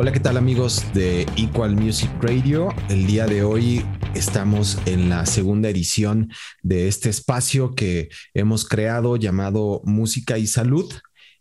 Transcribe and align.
Hola, 0.00 0.12
¿qué 0.12 0.20
tal 0.20 0.36
amigos 0.36 0.84
de 0.94 1.26
Equal 1.36 1.74
Music 1.74 2.08
Radio? 2.20 2.68
El 2.88 3.08
día 3.08 3.26
de 3.26 3.42
hoy 3.42 3.84
estamos 4.14 4.78
en 4.86 5.08
la 5.08 5.26
segunda 5.26 5.70
edición 5.70 6.30
de 6.62 6.86
este 6.86 7.08
espacio 7.08 7.74
que 7.74 8.08
hemos 8.32 8.64
creado 8.64 9.16
llamado 9.16 9.82
Música 9.84 10.38
y 10.38 10.46
Salud. 10.46 10.88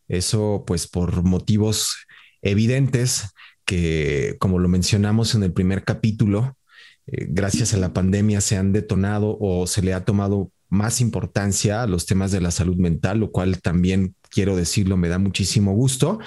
Eso 0.08 0.64
pues 0.66 0.88
por 0.88 1.22
motivos 1.22 2.08
evidentes 2.42 3.32
que, 3.64 4.38
como 4.40 4.58
lo 4.58 4.70
mencionamos 4.70 5.36
en 5.36 5.44
el 5.44 5.54
primer 5.54 5.84
capítulo, 5.84 6.58
eh, 7.06 7.28
gracias 7.30 7.76
a 7.76 7.78
la 7.78 7.94
pandemia 7.94 8.42
se 8.42 8.58
han 8.58 8.74
detonado 8.74 9.38
o 9.40 9.68
se 9.68 9.84
le 9.84 9.94
ha 9.94 10.04
tomado 10.04 10.52
más 10.68 11.00
importancia 11.00 11.84
a 11.84 11.88
los 11.88 12.08
temas 12.08 12.32
de 12.32 12.42
la 12.42 12.50
salud 12.50 12.78
mental, 12.78 13.20
lo 13.20 13.32
cual 13.32 13.62
también 13.62 14.16
quiero 14.38 14.56
decirlo, 14.56 14.98
me 14.98 15.10
da 15.10 15.18
muchísimo 15.18 15.74
gusto. 15.74 16.20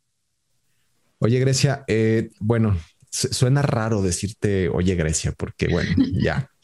Oye, 1.18 1.40
Grecia, 1.40 1.82
eh, 1.88 2.30
bueno, 2.38 2.78
suena 3.10 3.62
raro 3.62 4.02
decirte, 4.02 4.68
oye, 4.68 4.94
Grecia, 4.94 5.32
porque 5.36 5.66
bueno, 5.68 5.90
ya. 6.22 6.48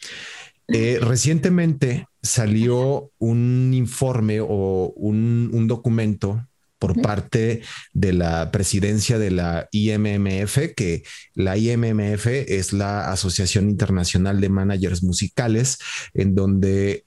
Eh, 0.68 0.98
recientemente 1.00 2.06
salió 2.22 3.12
un 3.18 3.72
informe 3.72 4.40
o 4.40 4.92
un, 4.96 5.66
documento 5.68 6.46
por 6.78 7.00
parte 7.00 7.62
de 7.92 8.12
la 8.12 8.50
presidencia 8.50 9.18
de 9.18 9.30
la 9.30 9.68
IMMF, 9.70 10.74
que 10.76 11.04
la 11.34 11.56
IMMF 11.56 12.26
es 12.26 12.72
la 12.72 13.10
Asociación 13.10 13.70
Internacional 13.70 14.40
de 14.40 14.48
Managers 14.48 15.02
Musicales, 15.02 15.78
en 16.14 16.34
donde 16.34 17.04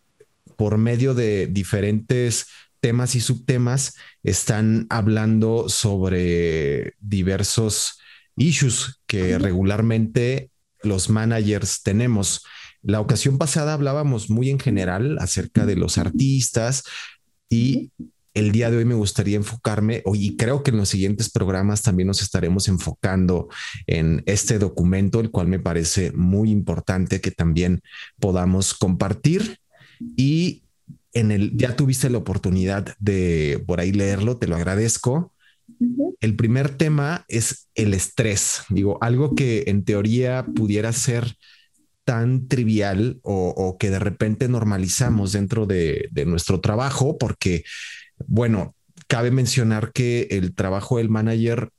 por 0.55 0.77
medio 0.77 1.13
de 1.13 1.47
diferentes 1.47 2.47
temas 2.79 3.15
y 3.15 3.21
subtemas 3.21 3.95
están 4.23 4.87
hablando 4.89 5.69
sobre 5.69 6.95
diversos 6.99 7.99
issues 8.35 9.01
que 9.05 9.37
regularmente 9.37 10.49
los 10.81 11.09
managers 11.09 11.83
tenemos. 11.83 12.43
La 12.81 13.01
ocasión 13.01 13.37
pasada 13.37 13.73
hablábamos 13.73 14.29
muy 14.29 14.49
en 14.49 14.59
general 14.59 15.17
acerca 15.19 15.65
de 15.65 15.75
los 15.75 15.97
artistas 15.97 16.83
y 17.49 17.91
el 18.33 18.51
día 18.51 18.69
de 18.69 18.77
hoy 18.77 18.85
me 18.85 18.93
gustaría 18.93 19.35
enfocarme, 19.35 20.03
y 20.13 20.37
creo 20.37 20.63
que 20.63 20.71
en 20.71 20.77
los 20.77 20.89
siguientes 20.89 21.29
programas 21.29 21.81
también 21.81 22.07
nos 22.07 22.21
estaremos 22.21 22.67
enfocando 22.67 23.49
en 23.87 24.23
este 24.27 24.59
documento, 24.59 25.19
el 25.19 25.31
cual 25.31 25.47
me 25.47 25.59
parece 25.59 26.11
muy 26.13 26.51
importante 26.51 27.21
que 27.21 27.31
también 27.31 27.81
podamos 28.19 28.73
compartir. 28.73 29.57
Y 30.15 30.63
en 31.13 31.31
el, 31.31 31.57
ya 31.57 31.75
tuviste 31.75 32.09
la 32.09 32.19
oportunidad 32.19 32.95
de 32.99 33.63
por 33.65 33.79
ahí 33.79 33.91
leerlo, 33.91 34.37
te 34.37 34.47
lo 34.47 34.55
agradezco. 34.55 35.33
El 36.21 36.35
primer 36.35 36.69
tema 36.69 37.25
es 37.27 37.67
el 37.75 37.93
estrés, 37.93 38.61
digo, 38.69 38.99
algo 39.01 39.35
que 39.35 39.65
en 39.67 39.83
teoría 39.83 40.45
pudiera 40.55 40.93
ser 40.93 41.35
tan 42.09 42.47
trivial 42.47 43.19
o, 43.21 43.77
que 43.79 43.91
de 43.91 43.99
repente 43.99 44.47
normalizamos 44.47 45.31
dentro 45.31 45.67
de, 45.67 46.09
de, 46.09 46.25
nuestro 46.25 46.59
trabajo, 46.59 47.19
porque, 47.19 47.63
bueno, 48.25 48.75
cabe 49.05 49.29
mencionar 49.29 49.91
que 49.91 50.27
el 50.31 50.55
trabajo 50.55 50.97
del 50.97 51.09
manager 51.09 51.69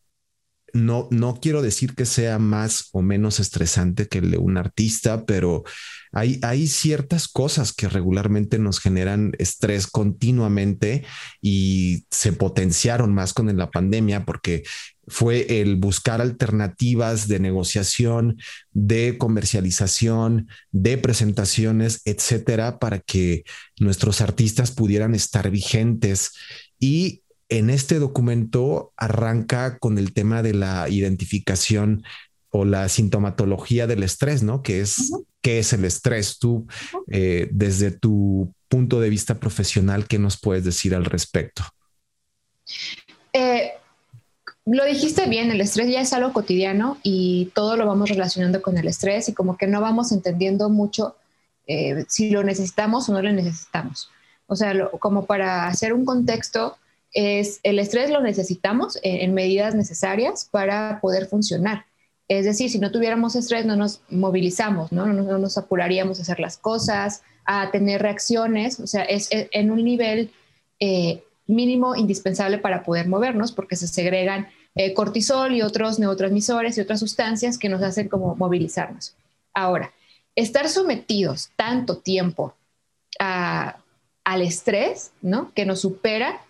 no, 0.73 1.09
no 1.11 1.41
quiero 1.43 1.63
decir 1.63 1.97
que 1.97 2.07
sea 2.07 2.39
más 2.39 2.91
o 2.93 3.03
menos 3.03 3.41
estresante 3.41 4.07
que 4.07 4.19
el 4.19 4.31
de 4.31 4.39
un 4.39 4.57
artista, 4.57 5.27
pero 5.27 5.65
hay, 6.13 6.39
hay 6.43 6.69
ciertas 6.69 7.27
cosas 7.27 7.73
que 7.73 7.89
regularmente 7.89 8.61
nos 8.61 8.79
generan 8.79 9.33
estrés 9.41 9.89
continuamente 9.89 11.05
y 11.41 12.05
se 12.12 12.33
potenciaron 12.33 13.12
más 13.12 13.35
con 13.35 13.57
la 13.57 13.69
pandemia 13.73 14.25
porque 14.25 14.62
fue 15.10 15.60
el 15.60 15.76
buscar 15.76 16.21
alternativas 16.21 17.28
de 17.28 17.41
negociación, 17.41 18.38
de 18.71 19.19
comercialización, 19.19 20.48
de 20.71 20.98
presentaciones, 20.98 22.00
etcétera, 22.04 22.78
para 22.78 23.00
que 23.00 23.44
nuestros 23.78 24.20
artistas 24.20 24.70
pudieran 24.70 25.15
estar 25.15 25.50
vigentes 25.50 26.32
y 26.78 27.22
en 27.49 27.69
este 27.70 27.99
documento 27.99 28.93
arranca 28.97 29.78
con 29.78 29.99
el 29.99 30.12
tema 30.12 30.43
de 30.43 30.54
la 30.54 30.88
identificación 30.88 32.04
o 32.50 32.65
la 32.65 32.88
sintomatología 32.88 33.88
del 33.88 34.04
estrés, 34.04 34.44
¿no? 34.44 34.62
Que 34.62 34.81
es, 34.81 35.10
¿qué 35.43 35.59
es 35.59 35.72
el 35.72 35.84
estrés? 35.84 36.38
Tú, 36.38 36.66
eh, 37.10 37.49
desde 37.50 37.91
tu 37.91 38.54
punto 38.69 39.00
de 39.00 39.10
vista 39.10 39.41
profesional, 39.41 40.06
¿qué 40.06 40.20
nos 40.20 40.41
puedes 40.41 40.65
decir 40.65 40.94
al 40.94 41.04
respecto? 41.04 41.65
Eh, 43.32 43.72
lo 44.76 44.84
dijiste 44.84 45.26
bien, 45.26 45.50
el 45.50 45.60
estrés 45.60 45.91
ya 45.91 46.00
es 46.00 46.12
algo 46.12 46.32
cotidiano 46.32 46.98
y 47.03 47.50
todo 47.54 47.76
lo 47.76 47.86
vamos 47.86 48.08
relacionando 48.08 48.62
con 48.62 48.78
el 48.78 48.86
estrés 48.86 49.28
y 49.28 49.32
como 49.32 49.56
que 49.56 49.66
no 49.66 49.81
vamos 49.81 50.12
entendiendo 50.12 50.69
mucho 50.69 51.16
eh, 51.66 52.04
si 52.08 52.31
lo 52.31 52.42
necesitamos 52.42 53.08
o 53.08 53.12
no 53.12 53.22
lo 53.22 53.32
necesitamos. 53.32 54.10
O 54.47 54.56
sea, 54.56 54.88
como 54.98 55.26
para 55.26 55.66
hacer 55.66 55.92
un 55.92 56.04
contexto, 56.04 56.76
es 57.12 57.60
el 57.62 57.78
estrés 57.78 58.10
lo 58.10 58.20
necesitamos 58.20 58.98
en, 59.03 59.34
medidas 59.34 59.75
necesarias 59.75 60.48
para 60.50 61.00
poder 61.00 61.26
funcionar. 61.26 61.87
Es 62.28 62.44
decir, 62.44 62.70
si 62.70 62.78
no 62.78 62.92
tuviéramos 62.92 63.34
estrés, 63.34 63.66
no 63.66 63.75
nos 63.76 64.02
movilizamos, 64.08 64.92
¿no? 64.92 65.06
No, 65.06 65.38
nos 65.38 65.58
apuraríamos 65.58 66.19
a 66.19 66.22
hacer 66.22 66.38
las 66.38 66.56
cosas, 66.56 67.22
a 67.44 67.70
tener 67.72 68.02
reacciones, 68.02 68.78
o 68.78 68.87
sea, 68.87 69.02
es, 69.02 69.28
en 69.31 69.70
un 69.72 69.84
nivel 69.84 70.31
eh, 70.78 71.25
mínimo 71.48 71.97
indispensable 71.97 72.58
para 72.58 72.84
poder 72.84 73.08
movernos 73.08 73.50
porque 73.50 73.75
se 73.75 73.88
segregan 73.88 74.47
eh, 74.75 74.94
cortisol 74.94 75.54
y 75.54 75.62
otros 75.62 75.98
neurotransmisores 75.98 76.78
y 76.78 76.81
otras 76.81 77.00
sustancias 77.00 77.58
que 77.58 77.69
nos 77.69 77.82
hacen 77.82 78.08
como 78.08 78.36
movilizarnos. 78.36 79.14
Ahora, 79.53 79.92
estar 80.36 80.69
sometidos 80.69 81.50
tanto 81.56 81.98
tiempo 81.98 82.54
al 83.19 84.42
estrés, 84.42 85.12
¿no? 85.20 85.53
Que 85.54 85.66
nos 85.66 85.81
supera, 85.81 86.41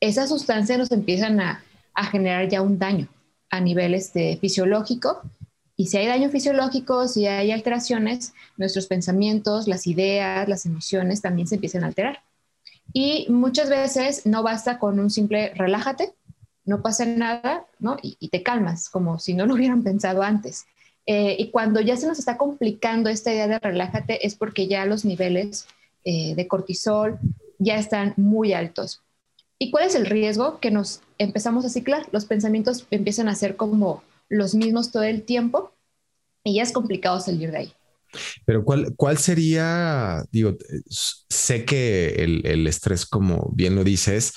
esas 0.00 0.30
sustancias 0.30 0.78
nos 0.78 0.90
empiezan 0.90 1.40
a, 1.40 1.64
generar 2.12 2.48
ya 2.48 2.62
un 2.62 2.78
daño 2.78 3.08
a 3.50 3.60
niveles 3.60 4.12
de 4.12 4.38
fisiológico. 4.40 5.20
Y 5.76 5.86
si 5.88 5.96
hay 5.96 6.06
daño 6.06 6.30
fisiológico, 6.30 7.08
si 7.08 7.26
hay 7.26 7.50
alteraciones, 7.50 8.34
nuestros 8.56 8.86
pensamientos, 8.86 9.66
las 9.66 9.86
ideas, 9.88 10.48
las 10.48 10.64
emociones 10.64 11.22
también 11.22 11.48
se 11.48 11.56
empiezan 11.56 11.82
a 11.82 11.88
alterar. 11.88 12.22
Y 12.92 13.26
muchas 13.30 13.68
veces 13.68 14.26
no 14.26 14.44
basta 14.44 14.78
con 14.78 15.00
un 15.00 15.10
simple 15.10 15.52
relájate, 15.54 16.14
no 16.68 16.82
pasa 16.82 17.06
nada, 17.06 17.66
¿no? 17.78 17.96
Y, 18.02 18.28
te 18.28 18.42
calmas, 18.42 18.90
como 18.90 19.18
si 19.18 19.32
no 19.32 19.46
lo 19.46 19.54
hubieran 19.56 19.82
pensado 19.82 20.22
antes. 20.22 20.66
Eh, 21.06 21.36
y 21.38 21.50
cuando 21.50 21.80
ya 21.80 21.96
se 21.96 22.06
nos 22.06 22.18
está 22.18 22.36
complicando 22.36 23.08
esta 23.08 23.32
idea 23.32 23.48
de 23.48 23.58
relájate 23.58 24.26
es 24.26 24.34
porque 24.34 24.68
ya 24.68 24.84
los 24.84 25.06
niveles 25.06 25.66
eh, 26.04 26.34
de 26.34 26.46
cortisol 26.46 27.18
ya 27.58 27.78
están 27.78 28.12
muy 28.18 28.52
altos. 28.52 29.00
¿Y 29.58 29.70
cuál 29.70 29.86
es 29.86 29.94
el 29.94 30.06
riesgo? 30.06 30.60
Que 30.60 30.70
nos 30.70 31.00
empezamos 31.16 31.64
a 31.64 31.70
ciclar, 31.70 32.06
los 32.12 32.26
pensamientos 32.26 32.86
empiezan 32.90 33.28
a 33.28 33.34
ser 33.34 33.56
como 33.56 34.02
los 34.28 34.54
mismos 34.54 34.92
todo 34.92 35.04
el 35.04 35.22
tiempo 35.22 35.72
y 36.44 36.56
ya 36.56 36.62
es 36.62 36.72
complicado 36.72 37.18
salir 37.18 37.50
de 37.50 37.56
ahí. 37.56 37.72
Pero 38.44 38.64
¿cuál, 38.64 39.18
sería, 39.18 40.24
digo, 40.30 40.56
sé 40.88 41.64
que 41.64 42.08
el, 42.18 42.66
estrés, 42.66 43.06
como 43.06 43.50
bien 43.54 43.74
lo 43.74 43.84
dices, 43.84 44.34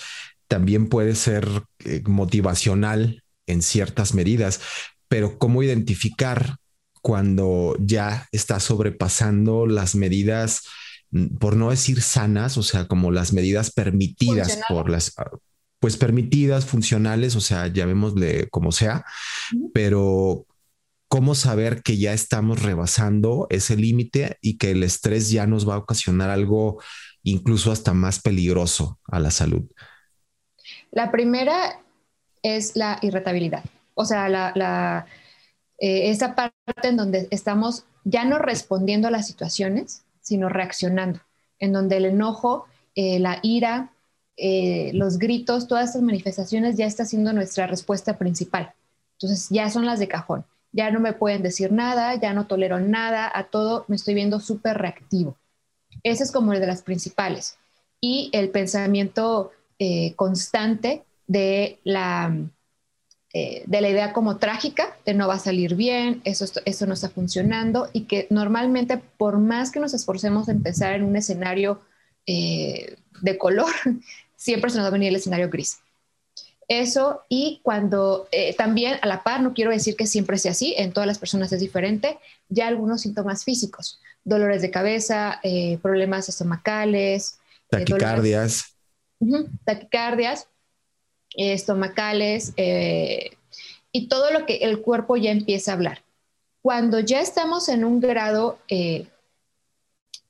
también 0.52 0.90
puede 0.90 1.16
ser 1.16 1.48
eh, 1.86 2.04
motivacional 2.06 3.24
en 3.48 3.62
ciertas 3.62 4.14
medidas, 4.14 4.60
pero 5.08 5.40
¿cómo 5.40 5.64
identificar 5.64 6.58
cuando 7.02 7.78
ya 7.80 8.28
está 8.34 8.60
sobrepasando 8.60 9.66
las 9.66 9.96
medidas, 9.96 10.64
mm, 11.12 11.38
por 11.38 11.56
no 11.56 11.70
decir 11.70 12.02
sanas, 12.02 12.58
o 12.58 12.64
sea, 12.64 12.86
como 12.90 13.12
las 13.12 13.32
medidas 13.32 13.72
permitidas 13.72 14.60
por 14.68 14.90
las, 14.90 15.14
ah, 15.20 15.32
pues 15.80 15.96
permitidas, 15.96 16.66
funcionales, 16.66 17.38
o 17.38 17.42
sea, 17.42 17.68
llamémosle 17.68 18.50
como 18.50 18.74
sea, 18.74 19.06
pero 19.74 20.46
cómo 21.08 21.34
saber 21.34 21.82
que 21.82 21.98
ya 21.98 22.12
estamos 22.12 22.62
rebasando 22.62 23.48
ese 23.50 23.78
límite 23.78 24.38
y 24.42 24.58
que 24.58 24.72
el 24.72 24.84
estrés 24.84 25.30
ya 25.30 25.48
nos 25.48 25.68
va 25.68 25.76
a 25.76 25.78
ocasionar 25.78 26.30
algo 26.30 26.82
incluso 27.24 27.72
hasta 27.72 27.94
más 27.94 28.20
peligroso 28.20 29.00
a 29.06 29.22
la 29.22 29.32
salud? 29.32 29.64
La 30.92 31.12
primera 31.12 31.80
es 32.44 32.76
la 32.76 33.00
irritabilidad, 33.02 33.64
o 33.94 34.06
sea, 34.06 34.30
la, 34.30 35.06
eh, 35.80 36.10
esa 36.10 36.36
parte 36.36 36.88
en 36.88 36.98
donde 36.98 37.28
estamos 37.32 37.86
ya 38.04 38.26
no 38.26 38.40
respondiendo 38.40 39.08
a 39.08 39.12
las 39.12 39.28
situaciones, 39.28 40.04
sino 40.22 40.50
reaccionando, 40.50 41.20
en 41.60 41.74
donde 41.74 41.98
el 41.98 42.06
enojo, 42.06 42.66
eh, 42.96 43.20
la 43.20 43.40
ira, 43.42 43.94
eh, 44.38 44.92
los 44.94 45.18
gritos, 45.18 45.68
todas 45.68 45.90
estas 45.90 46.02
manifestaciones 46.02 46.78
ya 46.78 46.86
está 46.86 47.06
siendo 47.06 47.32
nuestra 47.34 47.68
respuesta 47.68 48.18
principal. 48.18 48.74
Entonces 49.14 49.48
ya 49.50 49.70
son 49.70 49.86
las 49.86 50.00
de 50.00 50.08
cajón 50.08 50.46
ya 50.72 50.90
no 50.92 51.00
me 51.00 51.14
pueden 51.14 51.44
decir 51.44 51.72
nada, 51.72 52.16
ya 52.16 52.34
no 52.34 52.48
tolero 52.48 52.80
nada, 52.80 53.30
a 53.34 53.46
todo 53.46 53.86
me 53.88 53.96
estoy 53.96 54.14
viendo 54.14 54.40
súper 54.40 54.78
reactivo. 54.78 55.38
Ese 56.04 56.24
es 56.24 56.32
como 56.32 56.54
el 56.54 56.62
de 56.62 56.68
las 56.68 56.82
principales. 56.82 57.58
Y 58.00 58.30
el 58.34 58.50
pensamiento 58.50 59.52
eh, 59.84 60.14
constante 60.16 61.02
de 61.26 61.80
la, 61.84 62.38
eh, 63.34 63.64
de 63.66 63.82
la 63.82 63.90
idea 63.90 64.14
como 64.14 64.38
trágica, 64.38 64.96
de 65.08 65.16
no 65.16 65.28
va 65.28 65.34
a 65.34 65.40
salir 65.40 65.74
bien, 65.74 66.22
eso, 66.24 66.46
eso 66.66 66.86
no 66.86 66.94
está 66.94 67.10
funcionando 67.10 67.90
y 67.92 68.02
que 68.02 68.28
normalmente 68.30 69.02
por 69.18 69.40
más 69.40 69.72
que 69.72 69.80
nos 69.80 69.96
esforcemos 69.96 70.48
en 70.50 70.62
pensar 70.62 70.94
en 70.94 71.04
un 71.04 71.16
escenario 71.16 71.82
eh, 72.28 72.96
de 73.24 73.40
color, 73.40 73.72
siempre 74.36 74.70
se 74.70 74.78
nos 74.78 74.84
va 74.84 74.90
a 74.90 74.92
venir 74.92 75.10
el 75.10 75.16
escenario 75.16 75.50
gris. 75.50 75.80
Eso 76.68 77.24
y 77.28 77.60
cuando 77.64 78.30
también 78.60 79.00
a 79.02 79.08
la 79.08 79.24
par, 79.24 79.42
no 79.42 79.56
quiero 79.56 79.72
decir 79.72 79.96
que 79.96 80.06
siempre 80.06 80.38
sea 80.38 80.52
así, 80.52 80.76
en 80.78 80.94
todas 80.94 81.08
las 81.08 81.18
personas 81.18 81.52
es 81.54 81.60
diferente, 81.60 82.20
ya 82.50 82.68
algunos 82.68 83.02
síntomas 83.02 83.44
físicos, 83.44 84.00
dolores 84.24 84.62
de 84.62 84.70
cabeza, 84.70 85.42
problemas 85.82 86.30
estomacales, 86.30 87.40
eh, 89.22 89.48
taquicardias. 89.66 89.66
taquicardias, 89.66 90.48
estomacales 91.36 92.54
y 92.58 94.08
todo 94.08 94.32
lo 94.32 94.46
que 94.46 94.58
el 94.58 94.82
cuerpo 94.82 95.18
ya 95.18 95.32
empieza 95.32 95.72
a 95.72 95.76
hablar. 95.76 96.04
Cuando 96.62 97.00
ya 97.00 97.22
estamos 97.22 97.70
en 97.70 97.86
un 97.86 98.00
grado 98.00 98.60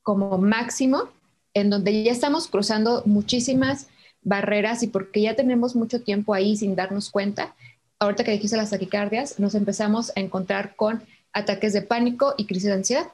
como 0.03 0.37
máximo, 0.37 1.09
en 1.53 1.69
donde 1.69 2.03
ya 2.03 2.11
estamos 2.11 2.47
cruzando 2.47 3.03
muchísimas 3.05 3.87
barreras 4.21 4.83
y 4.83 4.87
porque 4.87 5.21
ya 5.21 5.35
tenemos 5.35 5.75
mucho 5.75 6.01
tiempo 6.01 6.33
ahí 6.33 6.55
sin 6.55 6.75
darnos 6.75 7.09
cuenta, 7.09 7.55
ahorita 7.99 8.23
que 8.23 8.31
dijiste 8.31 8.57
las 8.57 8.69
taquicardias, 8.69 9.39
nos 9.39 9.55
empezamos 9.55 10.11
a 10.15 10.19
encontrar 10.19 10.75
con 10.75 11.03
ataques 11.33 11.73
de 11.73 11.81
pánico 11.81 12.33
y 12.37 12.45
crisis 12.45 12.65
de 12.65 12.73
ansiedad. 12.73 13.11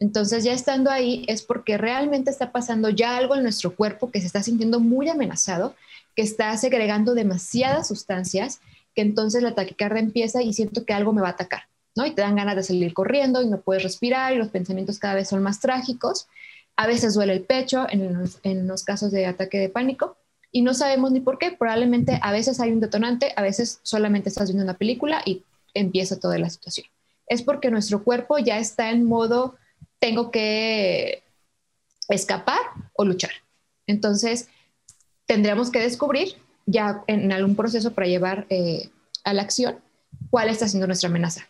Entonces 0.00 0.44
ya 0.44 0.52
estando 0.52 0.90
ahí 0.90 1.24
es 1.26 1.42
porque 1.42 1.76
realmente 1.76 2.30
está 2.30 2.52
pasando 2.52 2.88
ya 2.88 3.16
algo 3.16 3.34
en 3.34 3.42
nuestro 3.42 3.74
cuerpo 3.74 4.10
que 4.10 4.20
se 4.20 4.26
está 4.26 4.42
sintiendo 4.42 4.80
muy 4.80 5.08
amenazado, 5.08 5.74
que 6.14 6.22
está 6.22 6.56
segregando 6.56 7.14
demasiadas 7.14 7.88
sustancias, 7.88 8.60
que 8.94 9.02
entonces 9.02 9.42
la 9.42 9.54
taquicardia 9.54 10.00
empieza 10.00 10.42
y 10.42 10.52
siento 10.52 10.84
que 10.84 10.92
algo 10.92 11.12
me 11.12 11.22
va 11.22 11.28
a 11.28 11.32
atacar, 11.32 11.62
¿no? 11.96 12.06
Y 12.06 12.12
te 12.12 12.22
dan 12.22 12.36
ganas 12.36 12.56
de 12.56 12.62
salir 12.62 12.94
corriendo 12.94 13.42
y 13.42 13.48
no 13.48 13.60
puedes 13.60 13.82
respirar 13.82 14.32
y 14.32 14.36
los 14.36 14.48
pensamientos 14.48 14.98
cada 14.98 15.14
vez 15.14 15.28
son 15.28 15.42
más 15.42 15.60
trágicos. 15.60 16.28
A 16.76 16.86
veces 16.86 17.14
duele 17.14 17.32
el 17.32 17.42
pecho 17.42 17.86
en 17.90 18.24
en 18.44 18.68
los 18.68 18.84
casos 18.84 19.10
de 19.10 19.26
ataque 19.26 19.58
de 19.58 19.68
pánico 19.68 20.16
y 20.50 20.62
no 20.62 20.74
sabemos 20.74 21.12
ni 21.12 21.20
por 21.20 21.38
qué. 21.38 21.52
Probablemente 21.52 22.18
a 22.22 22.32
veces 22.32 22.60
hay 22.60 22.72
un 22.72 22.80
detonante, 22.80 23.32
a 23.36 23.42
veces 23.42 23.80
solamente 23.82 24.28
estás 24.28 24.48
viendo 24.48 24.64
una 24.64 24.78
película 24.78 25.22
y 25.24 25.42
empieza 25.74 26.18
toda 26.18 26.38
la 26.38 26.50
situación. 26.50 26.86
Es 27.26 27.42
porque 27.42 27.70
nuestro 27.70 28.02
cuerpo 28.02 28.38
ya 28.38 28.58
está 28.58 28.90
en 28.90 29.04
modo, 29.04 29.56
tengo 29.98 30.30
que 30.30 31.22
escapar 32.08 32.58
o 32.94 33.04
luchar. 33.04 33.32
Entonces, 33.86 34.48
tendríamos 35.26 35.70
que 35.70 35.80
descubrir 35.80 36.36
ya 36.66 37.02
en 37.06 37.32
algún 37.32 37.56
proceso 37.56 37.94
para 37.94 38.06
llevar 38.06 38.46
eh, 38.50 38.90
a 39.24 39.32
la 39.32 39.42
acción 39.42 39.78
cuál 40.30 40.48
está 40.48 40.68
siendo 40.68 40.86
nuestra 40.86 41.08
amenaza. 41.08 41.46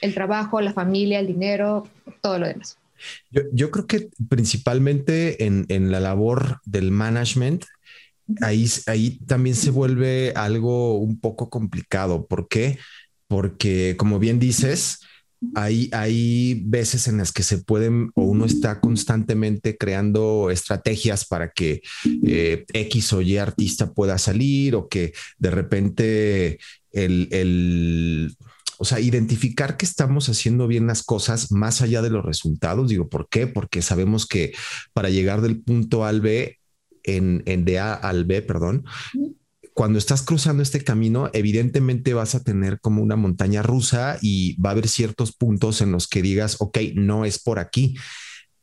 El 0.00 0.14
trabajo, 0.14 0.60
la 0.60 0.72
familia, 0.72 1.20
el 1.20 1.26
dinero, 1.26 1.88
todo 2.20 2.38
lo 2.38 2.46
demás. 2.46 2.78
Yo, 3.30 3.70
creo 3.70 3.86
que 3.86 4.08
principalmente 4.28 5.44
en, 5.44 5.66
en, 5.68 5.90
la 5.90 6.00
labor 6.00 6.60
del 6.64 6.90
management 6.90 7.64
ahí, 8.40 8.66
ahí 8.86 9.18
también 9.26 9.54
se 9.54 9.70
vuelve 9.70 10.32
algo 10.34 10.98
un 10.98 11.20
poco 11.20 11.50
complicado. 11.50 12.26
¿Por 12.26 12.48
qué? 12.48 12.78
Porque, 13.28 13.96
como 13.98 14.18
bien 14.18 14.38
dices, 14.38 15.00
hay, 15.54 15.88
hay 15.92 16.62
veces 16.64 17.08
en 17.08 17.18
las 17.18 17.32
que 17.32 17.42
se 17.42 17.58
pueden 17.58 18.10
o 18.14 18.24
uno 18.24 18.44
está 18.44 18.80
constantemente 18.80 19.76
creando 19.76 20.50
estrategias 20.50 21.24
para 21.26 21.50
que 21.50 21.82
eh, 22.24 22.64
X 22.72 23.12
o 23.12 23.20
Y 23.20 23.36
artista 23.36 23.92
pueda 23.92 24.18
salir 24.18 24.74
o 24.74 24.88
que 24.88 25.12
de 25.38 25.50
repente 25.50 26.58
el, 26.92 27.28
el, 27.30 28.36
o 28.78 28.84
sea, 28.84 29.00
identificar 29.00 29.76
que 29.76 29.86
estamos 29.86 30.28
haciendo 30.28 30.66
bien 30.66 30.86
las 30.86 31.02
cosas 31.02 31.50
más 31.52 31.82
allá 31.82 32.02
de 32.02 32.10
los 32.10 32.24
resultados. 32.24 32.88
Digo, 32.88 33.08
¿por 33.08 33.28
qué? 33.28 33.46
Porque 33.46 33.82
sabemos 33.82 34.26
que 34.26 34.52
para 34.92 35.10
llegar 35.10 35.40
del 35.40 35.60
punto 35.60 36.04
al 36.04 36.20
B 36.20 36.58
en, 37.04 37.42
de 37.64 37.78
A 37.78 37.94
al 37.94 38.24
B, 38.24 38.42
perdón, 38.42 38.84
cuando 39.76 39.98
estás 39.98 40.22
cruzando 40.22 40.62
este 40.62 40.82
camino, 40.82 41.28
evidentemente 41.34 42.14
vas 42.14 42.34
a 42.34 42.42
tener 42.42 42.80
como 42.80 43.02
una 43.02 43.14
montaña 43.14 43.62
rusa 43.62 44.16
y 44.22 44.58
va 44.58 44.70
a 44.70 44.72
haber 44.72 44.88
ciertos 44.88 45.36
puntos 45.36 45.82
en 45.82 45.92
los 45.92 46.08
que 46.08 46.22
digas, 46.22 46.56
ok, 46.60 46.78
no 46.94 47.26
es 47.26 47.38
por 47.38 47.58
aquí. 47.58 47.94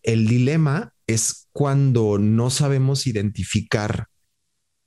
El 0.02 0.28
dilema 0.28 0.92
es 1.06 1.48
cuando 1.52 2.18
no 2.18 2.50
sabemos 2.50 3.06
identificar 3.06 4.08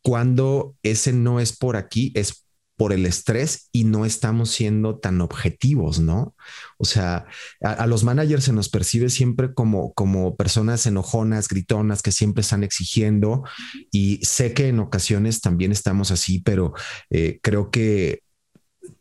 cuando 0.03 0.75
ese 0.83 1.13
no 1.13 1.39
es 1.39 1.57
por 1.57 1.77
aquí, 1.77 2.11
es 2.17 2.45
por 2.77 2.93
el 2.93 3.07
estrés 3.07 3.69
y 3.73 3.85
no 3.85 4.05
estamos 4.05 4.51
siendo 4.51 4.99
tan 4.99 5.21
objetivos, 5.21 5.99
¿no? 5.99 6.35
O 6.79 6.85
sea, 6.85 7.27
a, 7.61 7.87
los 7.87 8.05
managers 8.05 8.45
se 8.45 8.53
nos 8.53 8.69
percibe 8.69 9.09
siempre 9.09 9.55
como, 9.55 9.95
como 9.95 10.37
personas 10.37 10.87
enojonas, 10.87 11.49
gritonas, 11.49 12.03
que 12.03 12.13
siempre 12.13 12.43
están 12.43 12.65
exigiendo 12.65 13.45
y 13.91 14.21
sé 14.23 14.53
que 14.53 14.69
en 14.69 14.81
ocasiones 14.81 15.41
también 15.41 15.73
estamos 15.73 16.11
así, 16.11 16.41
pero 16.41 16.75
eh, 17.11 17.41
creo 17.43 17.71
que 17.71 18.23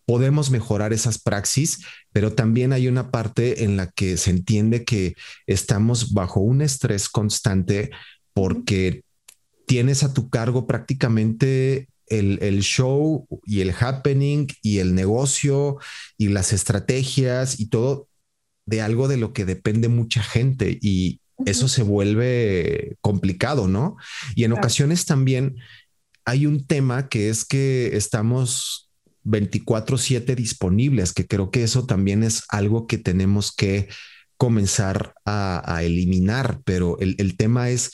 podemos 0.05 0.51
mejorar 0.51 0.93
esas 0.93 1.19
praxis, 1.19 1.83
pero 2.13 2.33
también 2.33 2.73
hay 2.73 2.87
una 2.87 3.11
parte 3.11 3.63
en 3.63 3.75
la 3.75 3.91
que 3.91 4.17
se 4.17 4.29
entiende 4.29 4.85
que 4.85 5.15
estamos 5.47 6.13
bajo 6.13 6.39
un 6.39 6.61
estrés 6.61 7.09
constante 7.09 7.89
porque 8.33 9.03
tienes 9.65 10.03
a 10.03 10.13
tu 10.13 10.29
cargo 10.29 10.67
prácticamente 10.67 11.89
el, 12.07 12.61
show 12.61 13.27
y 13.45 13.61
el 13.61 13.71
happening 13.71 14.47
y 14.61 14.79
el 14.79 14.95
negocio 14.95 15.77
y 16.17 16.29
las 16.29 16.53
estrategias 16.53 17.59
y 17.59 17.67
todo 17.67 18.07
de 18.65 18.81
algo 18.81 19.07
de 19.07 19.17
lo 19.17 19.33
que 19.33 19.45
depende 19.45 19.87
mucha 19.87 20.23
gente 20.23 20.77
y 20.81 21.21
eso 21.45 21.67
se 21.67 21.83
vuelve 21.83 22.97
complicado, 23.01 23.67
¿no? 23.67 23.97
Y 24.35 24.45
en 24.45 24.53
ocasiones 24.53 25.05
también 25.05 25.57
hay 26.23 26.45
un 26.45 26.65
tema 26.65 27.09
que 27.09 27.29
es 27.29 27.45
que 27.45 27.95
estamos 27.97 28.89
24/7 29.23 30.35
disponibles, 30.35 31.13
que 31.13 31.27
creo 31.27 31.51
que 31.51 31.63
eso 31.63 31.85
también 31.85 32.23
es 32.23 32.43
algo 32.49 32.87
que 32.87 32.97
tenemos 32.97 33.51
que 33.51 33.89
comenzar 34.37 35.13
a, 35.25 35.81
eliminar, 35.83 36.61
pero 36.65 36.97
el, 36.99 37.15
el 37.19 37.37
tema 37.37 37.69
es 37.69 37.91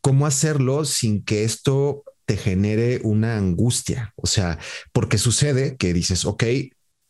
cómo 0.00 0.26
hacerlo 0.26 0.84
sin 0.84 1.24
que 1.24 1.44
esto 1.44 2.04
te 2.26 2.36
genere 2.36 3.00
una 3.04 3.36
angustia. 3.36 4.12
O 4.16 4.26
sea, 4.26 4.58
porque 4.92 5.16
sucede 5.16 5.76
que 5.76 5.94
dices, 5.94 6.24
ok, 6.24 6.44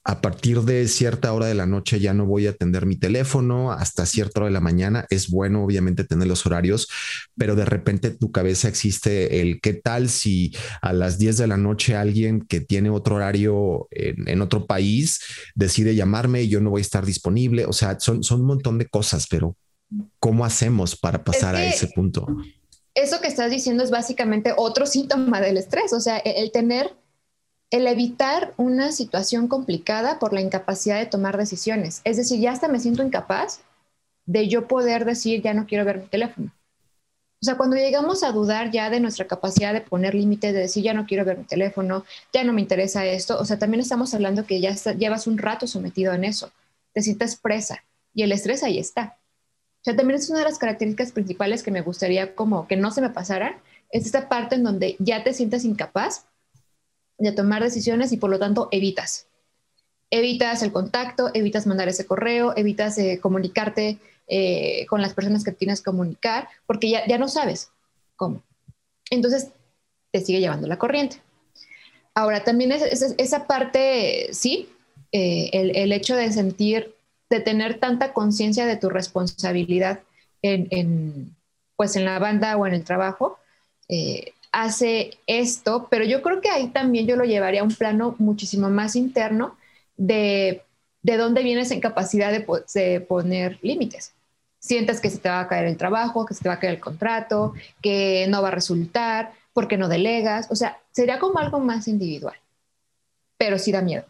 a 0.08 0.20
partir 0.20 0.60
de 0.60 0.86
cierta 0.86 1.32
hora 1.32 1.46
de 1.46 1.54
la 1.54 1.66
noche 1.66 1.98
ya 1.98 2.14
no 2.14 2.26
voy 2.26 2.46
a 2.46 2.50
atender 2.50 2.86
mi 2.86 2.94
teléfono 2.94 3.72
hasta 3.72 4.06
cierta 4.06 4.38
hora 4.38 4.46
de 4.46 4.52
la 4.52 4.60
mañana. 4.60 5.04
Es 5.10 5.28
bueno, 5.28 5.64
obviamente, 5.64 6.04
tener 6.04 6.28
los 6.28 6.46
horarios, 6.46 6.86
pero 7.36 7.56
de 7.56 7.64
repente 7.64 8.10
tu 8.10 8.30
cabeza 8.30 8.68
existe 8.68 9.40
el 9.40 9.60
qué 9.60 9.74
tal 9.74 10.08
si 10.08 10.54
a 10.80 10.92
las 10.92 11.18
10 11.18 11.38
de 11.38 11.46
la 11.48 11.56
noche 11.56 11.96
alguien 11.96 12.40
que 12.42 12.60
tiene 12.60 12.88
otro 12.88 13.16
horario 13.16 13.88
en, 13.90 14.40
otro 14.40 14.66
país 14.66 15.18
decide 15.56 15.96
llamarme 15.96 16.42
y 16.42 16.48
yo 16.48 16.60
no 16.60 16.70
voy 16.70 16.80
a 16.80 16.82
estar 16.82 17.04
disponible. 17.04 17.66
O 17.66 17.72
sea, 17.72 17.98
son, 17.98 18.22
son 18.22 18.42
un 18.42 18.46
montón 18.46 18.78
de 18.78 18.86
cosas, 18.86 19.26
pero 19.28 19.56
¿cómo 20.20 20.44
hacemos 20.44 20.94
para 20.94 21.24
pasar 21.24 21.56
a 21.56 21.66
ese 21.66 21.88
punto? 21.88 22.28
Eso 22.96 23.20
que 23.20 23.28
estás 23.28 23.50
diciendo 23.50 23.84
es 23.84 23.90
básicamente 23.90 24.54
otro 24.56 24.86
síntoma 24.86 25.40
del 25.40 25.58
estrés, 25.58 25.92
o 25.92 26.00
sea, 26.00 26.16
el, 26.16 26.50
tener 26.50 26.96
el 27.70 27.86
evitar 27.86 28.54
una 28.56 28.90
situación 28.90 29.48
complicada 29.48 30.18
por 30.18 30.32
la 30.32 30.40
incapacidad 30.40 30.98
de 30.98 31.06
tomar 31.06 31.36
decisiones. 31.36 32.00
Es 32.04 32.16
decir, 32.16 32.40
ya 32.40 32.52
hasta 32.52 32.68
me 32.68 32.80
siento 32.80 33.02
incapaz 33.02 33.60
de 34.24 34.48
yo 34.48 34.66
poder 34.66 35.04
decir, 35.04 35.42
ya 35.42 35.52
no 35.52 35.66
quiero 35.66 35.84
ver 35.84 35.98
mi 35.98 36.06
teléfono. 36.06 36.52
O 37.42 37.44
sea, 37.44 37.58
cuando 37.58 37.76
llegamos 37.76 38.22
a 38.22 38.32
dudar 38.32 38.70
ya 38.70 38.88
de 38.88 38.98
nuestra 38.98 39.26
capacidad 39.26 39.74
de 39.74 39.82
poner 39.82 40.14
límites, 40.14 40.54
de 40.54 40.60
decir, 40.60 40.82
ya 40.82 40.94
no 40.94 41.04
quiero 41.04 41.26
ver 41.26 41.36
mi 41.36 41.44
teléfono, 41.44 42.04
ya 42.32 42.44
no 42.44 42.54
me 42.54 42.62
interesa 42.62 43.04
esto, 43.04 43.38
o 43.38 43.44
sea, 43.44 43.58
también 43.58 43.82
estamos 43.82 44.14
hablando 44.14 44.46
que 44.46 44.58
ya 44.58 44.74
llevas 44.94 45.26
un 45.26 45.36
rato 45.36 45.66
sometido 45.66 46.14
en 46.14 46.24
eso, 46.24 46.50
te 46.94 47.02
sientes 47.02 47.36
presa 47.36 47.84
y 48.14 48.22
el 48.22 48.32
estrés 48.32 48.62
ahí 48.62 48.78
está. 48.78 49.18
Sea, 49.86 49.94
también 49.94 50.18
es 50.18 50.28
una 50.30 50.40
de 50.40 50.46
las 50.46 50.58
características 50.58 51.12
principales 51.12 51.62
que 51.62 51.70
me 51.70 51.80
gustaría 51.80 52.34
como 52.34 52.66
que 52.66 52.74
no 52.74 52.90
se 52.90 53.00
me 53.00 53.10
pasara, 53.10 53.62
es 53.92 54.04
esta 54.04 54.28
parte 54.28 54.56
en 54.56 54.64
donde 54.64 54.96
ya 54.98 55.22
te 55.22 55.32
sientes 55.32 55.64
incapaz 55.64 56.26
de 57.18 57.30
tomar 57.30 57.62
decisiones 57.62 58.10
y 58.10 58.16
por 58.16 58.30
lo 58.30 58.40
tanto 58.40 58.66
evitas. 58.72 59.28
Evitas 60.10 60.64
el 60.64 60.72
contacto, 60.72 61.30
evitas 61.34 61.68
mandar 61.68 61.88
ese 61.88 62.04
correo, 62.04 62.52
evitas 62.56 62.98
eh, 62.98 63.20
comunicarte 63.22 64.00
eh, 64.26 64.86
con 64.86 65.02
las 65.02 65.14
personas 65.14 65.44
que 65.44 65.52
tienes 65.52 65.82
que 65.82 65.92
comunicar, 65.92 66.48
porque 66.66 66.90
ya, 66.90 67.06
ya 67.06 67.16
no 67.16 67.28
sabes 67.28 67.70
cómo. 68.16 68.42
Entonces, 69.08 69.52
te 70.10 70.20
sigue 70.20 70.40
llevando 70.40 70.66
la 70.66 70.80
corriente. 70.80 71.22
Ahora, 72.12 72.42
también 72.42 72.72
es, 72.72 73.14
esa 73.18 73.46
parte, 73.46 74.30
sí, 74.32 74.68
eh, 75.12 75.48
el, 75.52 75.92
hecho 75.92 76.16
de 76.16 76.32
sentir, 76.32 76.95
de 77.30 77.40
tener 77.40 77.78
tanta 77.78 78.12
conciencia 78.12 78.66
de 78.66 78.76
tu 78.76 78.88
responsabilidad 78.88 80.00
en, 80.42 81.34
pues 81.76 81.96
en 81.96 82.04
la 82.04 82.18
banda 82.18 82.56
o 82.56 82.66
en 82.66 82.74
el 82.74 82.84
trabajo, 82.84 83.38
eh, 83.88 84.32
hace 84.52 85.18
esto, 85.26 85.88
pero 85.90 86.04
yo 86.04 86.22
creo 86.22 86.40
que 86.40 86.50
ahí 86.50 86.68
también 86.68 87.06
yo 87.06 87.16
lo 87.16 87.24
llevaría 87.24 87.60
a 87.62 87.64
un 87.64 87.74
plano 87.74 88.14
muchísimo 88.18 88.70
más 88.70 88.96
interno 88.96 89.56
de, 89.96 90.62
de 91.02 91.16
dónde 91.16 91.42
vienes 91.42 91.70
en 91.72 91.80
capacidad 91.80 92.30
de, 92.30 92.46
de 92.74 93.00
poner 93.00 93.58
límites 93.62 94.12
sientes 94.66 95.00
que 95.00 95.10
se 95.10 95.18
te 95.18 95.28
va 95.28 95.40
a 95.40 95.48
caer 95.48 95.66
el 95.66 95.76
trabajo, 95.76 96.26
que 96.26 96.34
se 96.34 96.42
te 96.42 96.48
va 96.48 96.56
a 96.56 96.60
caer 96.60 96.74
el 96.74 96.80
contrato, 96.80 97.54
que 97.80 98.26
no 98.28 98.42
va 98.42 98.48
a 98.48 98.50
resultar, 98.50 99.32
porque 99.52 99.76
no 99.76 99.88
delegas. 99.88 100.48
O 100.50 100.56
sea, 100.56 100.78
sería 100.92 101.18
como 101.18 101.38
algo 101.38 101.60
más 101.60 101.88
individual, 101.88 102.36
pero 103.38 103.58
sí 103.58 103.72
da 103.72 103.82
miedo. 103.82 104.04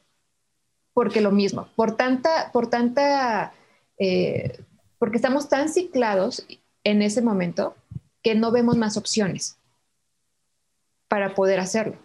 Porque 0.97 1.21
lo 1.21 1.31
mismo, 1.31 1.69
por 1.77 1.95
tanta, 1.95 2.51
por 2.53 2.71
tanta, 2.71 3.53
eh, 3.99 4.63
porque 4.99 5.17
estamos 5.17 5.51
tan 5.51 5.69
ciclados 5.69 6.47
en 6.85 7.03
ese 7.03 7.21
momento 7.21 7.77
que 8.23 8.35
no 8.35 8.51
vemos 8.51 8.79
más 8.79 8.97
opciones 8.97 9.59
para 11.07 11.35
poder 11.35 11.61
hacerlo. 11.61 11.99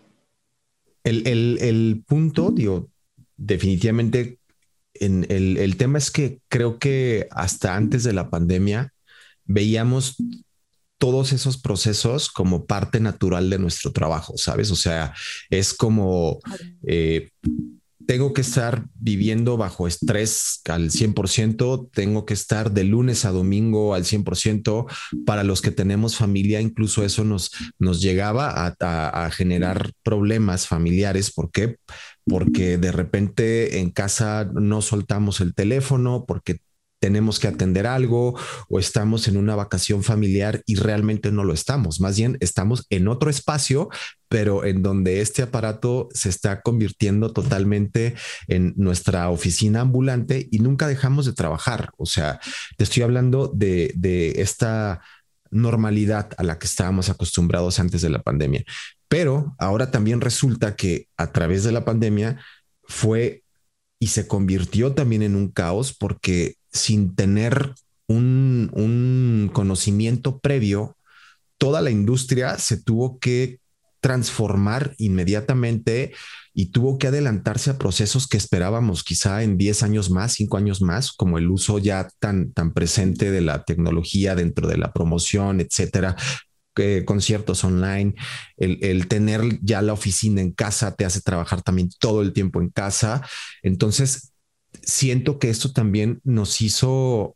El, 1.06 1.26
el, 1.26 1.58
el 1.62 2.04
punto, 2.06 2.52
digo, 2.52 2.90
definitivamente 3.38 4.40
el, 4.94 5.76
tema 5.78 5.98
es 5.98 6.12
que 6.12 6.42
creo 6.48 6.78
que 6.78 7.28
hasta 7.32 7.76
antes 7.76 8.04
de 8.04 8.14
la 8.14 8.30
pandemia 8.30 8.94
veíamos 9.46 10.18
todos 10.98 11.34
esos 11.34 11.58
procesos 11.58 12.30
como 12.30 12.66
parte 12.66 13.00
natural 13.00 13.50
de 13.50 13.58
nuestro 13.58 13.92
trabajo, 13.92 14.38
¿sabes? 14.38 14.70
O 14.70 14.76
sea, 14.76 15.14
es 15.50 15.74
como 15.74 16.40
eh, 16.86 17.32
tengo 18.06 18.34
que 18.34 18.42
estar 18.42 18.86
viviendo 18.96 19.58
bajo 19.58 19.88
estrés 19.88 20.62
al 20.70 20.92
100%, 20.92 21.90
tengo 21.94 22.26
que 22.26 22.34
estar 22.34 22.72
de 22.72 22.84
lunes 22.84 23.26
a 23.26 23.32
domingo 23.32 23.94
al 23.94 24.04
100%. 24.06 24.86
Para 25.26 25.44
los 25.44 25.62
que 25.62 25.72
tenemos 25.72 26.16
familia, 26.16 26.62
incluso 26.62 27.04
eso 27.04 27.24
nos, 27.24 27.52
nos 27.80 28.02
llegaba 28.02 28.50
a, 28.50 29.26
a 29.26 29.32
generar 29.32 29.92
problemas 30.04 30.68
familiares. 30.68 31.32
¿Por 31.32 31.52
qué? 31.52 31.78
porque 32.26 32.78
de 32.78 32.92
repente 32.92 33.80
en 33.80 33.90
casa 33.90 34.50
no 34.54 34.82
soltamos 34.82 35.42
el 35.42 35.54
teléfono, 35.54 36.26
porque 36.26 36.60
tenemos 37.02 37.40
que 37.40 37.48
atender 37.48 37.88
algo 37.88 38.40
o 38.70 38.80
estamos 38.80 39.28
en 39.28 39.36
una 39.36 39.56
vacación 39.56 40.04
familiar 40.04 40.62
y 40.68 40.76
realmente 40.76 41.32
no 41.32 41.44
lo 41.44 41.52
estamos. 41.52 42.00
Más 42.00 42.16
bien 42.16 42.38
estamos 42.42 42.86
en 42.92 43.08
otro 43.08 43.32
espacio, 43.32 43.90
pero 44.30 44.64
en 44.64 44.84
donde 44.84 45.20
este 45.20 45.42
aparato 45.42 46.10
se 46.14 46.30
está 46.30 46.62
convirtiendo 46.62 47.34
totalmente 47.34 48.14
en 48.48 48.74
nuestra 48.78 49.30
oficina 49.30 49.82
ambulante 49.82 50.48
y 50.52 50.60
nunca 50.60 50.88
dejamos 50.88 51.26
de 51.26 51.34
trabajar. 51.34 51.90
O 51.98 52.06
sea, 52.06 52.40
te 52.78 52.84
estoy 52.84 53.02
hablando 53.02 53.52
de, 53.54 53.92
de 53.96 54.42
esta 54.42 55.02
normalidad 55.50 56.30
a 56.38 56.44
la 56.44 56.60
que 56.60 56.68
estábamos 56.68 57.10
acostumbrados 57.10 57.80
antes 57.80 58.04
de 58.04 58.12
la 58.12 58.22
pandemia. 58.22 58.64
Pero 59.08 59.56
ahora 59.58 59.90
también 59.90 60.22
resulta 60.22 60.76
que 60.76 61.08
a 61.18 61.32
través 61.32 61.64
de 61.64 61.72
la 61.72 61.84
pandemia 61.84 62.40
fue 62.84 63.44
y 64.00 64.08
se 64.08 64.28
convirtió 64.28 64.94
también 64.94 65.24
en 65.24 65.36
un 65.36 65.52
caos 65.52 65.94
porque 65.94 66.61
sin 66.72 67.16
tener 67.16 67.74
un, 68.08 69.50
conocimiento 69.54 70.40
previo, 70.40 70.98
toda 71.58 71.82
la 71.82 71.92
industria 71.92 72.58
se 72.58 72.82
tuvo 72.82 73.20
que 73.20 73.60
transformar 74.00 74.96
inmediatamente 74.98 76.14
y 76.54 76.72
tuvo 76.72 76.98
que 76.98 77.08
adelantarse 77.08 77.70
a 77.70 77.78
procesos 77.78 78.28
que 78.28 78.38
esperábamos 78.38 79.04
quizá 79.04 79.44
en 79.44 79.58
10 79.58 79.84
años 79.84 80.10
más, 80.10 80.34
5 80.34 80.58
años 80.58 80.82
más, 80.82 81.12
como 81.12 81.38
el 81.38 81.50
uso 81.50 81.78
ya 81.78 82.10
tan, 82.20 82.52
tan 82.52 82.74
presente 82.74 83.32
de 83.32 83.42
la 83.42 83.64
tecnología 83.64 84.36
dentro 84.36 84.68
de 84.68 84.78
la 84.78 84.92
promoción, 84.92 85.62
etcétera, 85.62 86.16
conciertos 87.06 87.64
online, 87.64 88.16
el, 88.58 89.08
tener 89.08 89.60
ya 89.62 89.82
la 89.82 89.94
oficina 89.94 90.42
en 90.42 90.52
casa 90.52 90.96
te 90.96 91.06
hace 91.06 91.22
trabajar 91.22 91.62
también 91.62 91.90
todo 92.00 92.22
el 92.22 92.34
tiempo 92.34 92.62
en 92.62 92.70
casa. 92.70 93.22
Entonces, 93.62 94.31
siento 94.92 95.40
que 95.40 95.50
esto 95.50 95.72
también 95.72 96.20
nos 96.24 96.62
hizo 96.62 97.36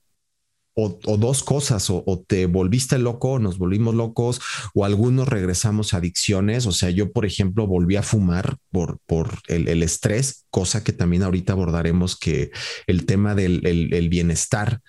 o, 0.75 1.17
dos 1.17 1.41
cosas, 1.43 1.89
o, 1.89 2.25
te 2.27 2.47
volviste 2.47 2.99
loco, 2.99 3.39
nos 3.39 3.57
volvimos 3.57 3.95
locos, 3.95 4.41
o 4.73 4.83
algunos 4.83 5.27
regresamos 5.27 5.93
a 5.93 5.97
adicciones. 5.97 6.65
O 6.65 6.73
sea, 6.73 6.89
yo, 6.89 7.13
por 7.13 7.25
ejemplo, 7.25 7.65
volví 7.65 7.95
a 7.95 8.03
fumar 8.03 8.57
por, 8.71 8.99
por 9.05 9.39
el, 9.47 9.81
estrés, 9.83 10.45
cosa 10.49 10.83
que 10.83 10.91
también 10.91 11.23
ahorita 11.23 11.53
abordaremos, 11.53 12.19
que 12.19 12.51
el 12.87 13.05
tema 13.05 13.35
del 13.35 13.65
el, 13.65 14.09
bienestar. 14.09 14.81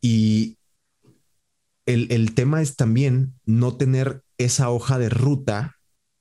Y 0.00 0.56
el, 1.84 2.34
tema 2.34 2.62
es 2.62 2.76
también 2.76 3.34
no 3.44 3.76
tener 3.76 4.22
esa 4.38 4.70
hoja 4.70 4.98
de 4.98 5.08
ruta, 5.08 5.74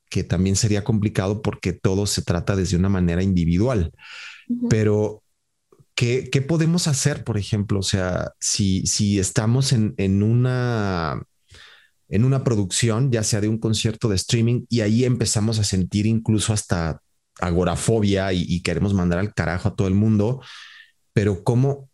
que 0.10 0.24
también 0.24 0.56
sería 0.56 0.84
complicado 0.84 1.42
porque 1.44 1.74
todo 1.74 2.08
se 2.08 2.24
trata 2.24 2.56
desde 2.56 2.78
una 2.78 2.90
manera 2.90 3.22
individual. 3.22 3.92
Pero, 4.70 5.22
¿qué, 5.98 6.46
podemos 6.48 6.88
hacer, 6.88 7.24
por 7.24 7.38
ejemplo? 7.38 7.80
O 7.80 7.84
sea, 7.84 8.32
si, 8.40 8.86
si 8.86 9.20
estamos 9.20 9.74
en, 9.74 10.24
una 10.24 11.22
en 12.08 12.24
una 12.24 12.44
producción, 12.44 13.12
ya 13.12 13.24
sea 13.24 13.42
de 13.42 13.50
un 13.50 13.58
concierto 13.58 14.08
de 14.08 14.16
streaming, 14.16 14.66
y 14.70 14.82
ahí 14.82 15.04
empezamos 15.06 15.60
a 15.60 15.64
sentir 15.64 16.06
incluso 16.06 16.54
hasta 16.54 17.02
agorafobia 17.40 18.32
y, 18.32 18.46
y, 18.48 18.62
queremos 18.62 18.94
mandar 18.94 19.20
al 19.20 19.34
carajo 19.34 19.70
a 19.70 19.76
todo 19.76 19.88
el 19.88 19.94
mundo, 19.96 20.42
pero 21.14 21.44
¿cómo, 21.44 21.90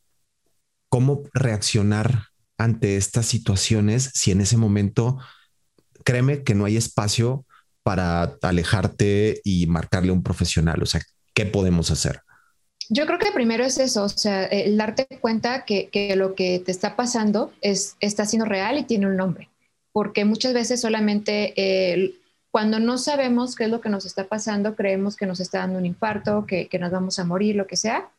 cómo 0.90 1.24
reaccionar 1.34 2.28
ante 2.58 2.98
estas 2.98 3.26
situaciones 3.26 4.12
si 4.14 4.32
en 4.32 4.42
ese 4.42 4.58
momento, 4.58 5.18
créeme 6.06 6.44
que 6.44 6.56
no 6.56 6.66
hay 6.66 6.78
espacio 6.78 7.46
para 7.84 8.38
alejarte 8.42 9.42
y 9.44 9.68
marcarle 9.68 10.12
a 10.12 10.14
un 10.14 10.24
profesional? 10.24 10.84
O 10.84 10.86
sea, 10.86 11.02
¿qué 11.34 11.46
podemos 11.46 11.90
hacer? 11.90 12.22
Yo 12.94 13.08
creo 13.08 13.18
que 13.18 13.32
primero 13.32 13.66
es 13.66 13.80
eso, 13.80 14.04
o 14.04 14.10
sea, 14.10 14.46
el 14.46 14.78
darte 14.78 15.08
cuenta 15.20 15.66
que, 15.66 15.90
lo 16.16 16.36
que 16.36 16.60
te 16.60 16.72
está 16.72 16.96
pasando 16.96 17.52
es, 17.62 17.96
está 18.00 18.26
siendo 18.26 18.46
real 18.46 18.78
y 18.78 18.84
tiene 18.84 19.08
un 19.08 19.18
nombre, 19.18 19.50
porque 19.92 20.26
muchas 20.26 20.54
veces 20.54 20.80
solamente 20.80 21.54
eh, 21.56 22.14
cuando 22.52 22.80
no 22.80 23.00
sabemos 23.00 23.56
qué 23.56 23.64
es 23.64 23.72
lo 23.72 23.82
que 23.82 23.90
nos 23.90 24.06
está 24.06 24.28
pasando, 24.28 24.76
creemos 24.76 25.16
que 25.16 25.26
nos 25.26 25.40
está 25.40 25.60
dando 25.60 25.80
un 25.80 25.88
infarto, 25.88 26.46
que, 26.46 26.68
que 26.68 26.78
nos 26.78 26.92
vamos 26.92 27.18
a 27.18 27.26
morir, 27.26 27.56
lo 27.56 27.66
que 27.66 27.78
sea, 27.78 28.12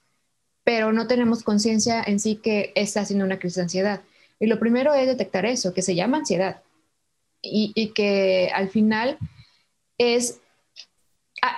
pero 0.65 0.93
no 0.93 1.07
tenemos 1.07 1.45
conciencia 1.45 2.03
en 2.05 2.19
sí 2.19 2.37
que 2.43 2.73
está 2.75 3.03
haciendo 3.03 3.25
una 3.25 3.39
crisis 3.39 3.57
de 3.57 3.63
ansiedad. 3.63 4.01
Y 4.41 4.47
lo 4.47 4.59
primero 4.59 4.93
es 4.93 5.07
detectar 5.07 5.47
eso, 5.47 5.73
que 5.73 5.83
se 5.83 5.95
llama 5.95 6.19
ansiedad. 6.19 6.63
Y, 7.43 7.93
que 7.95 8.51
al 8.55 8.71
final 8.71 9.19
es, 9.99 10.41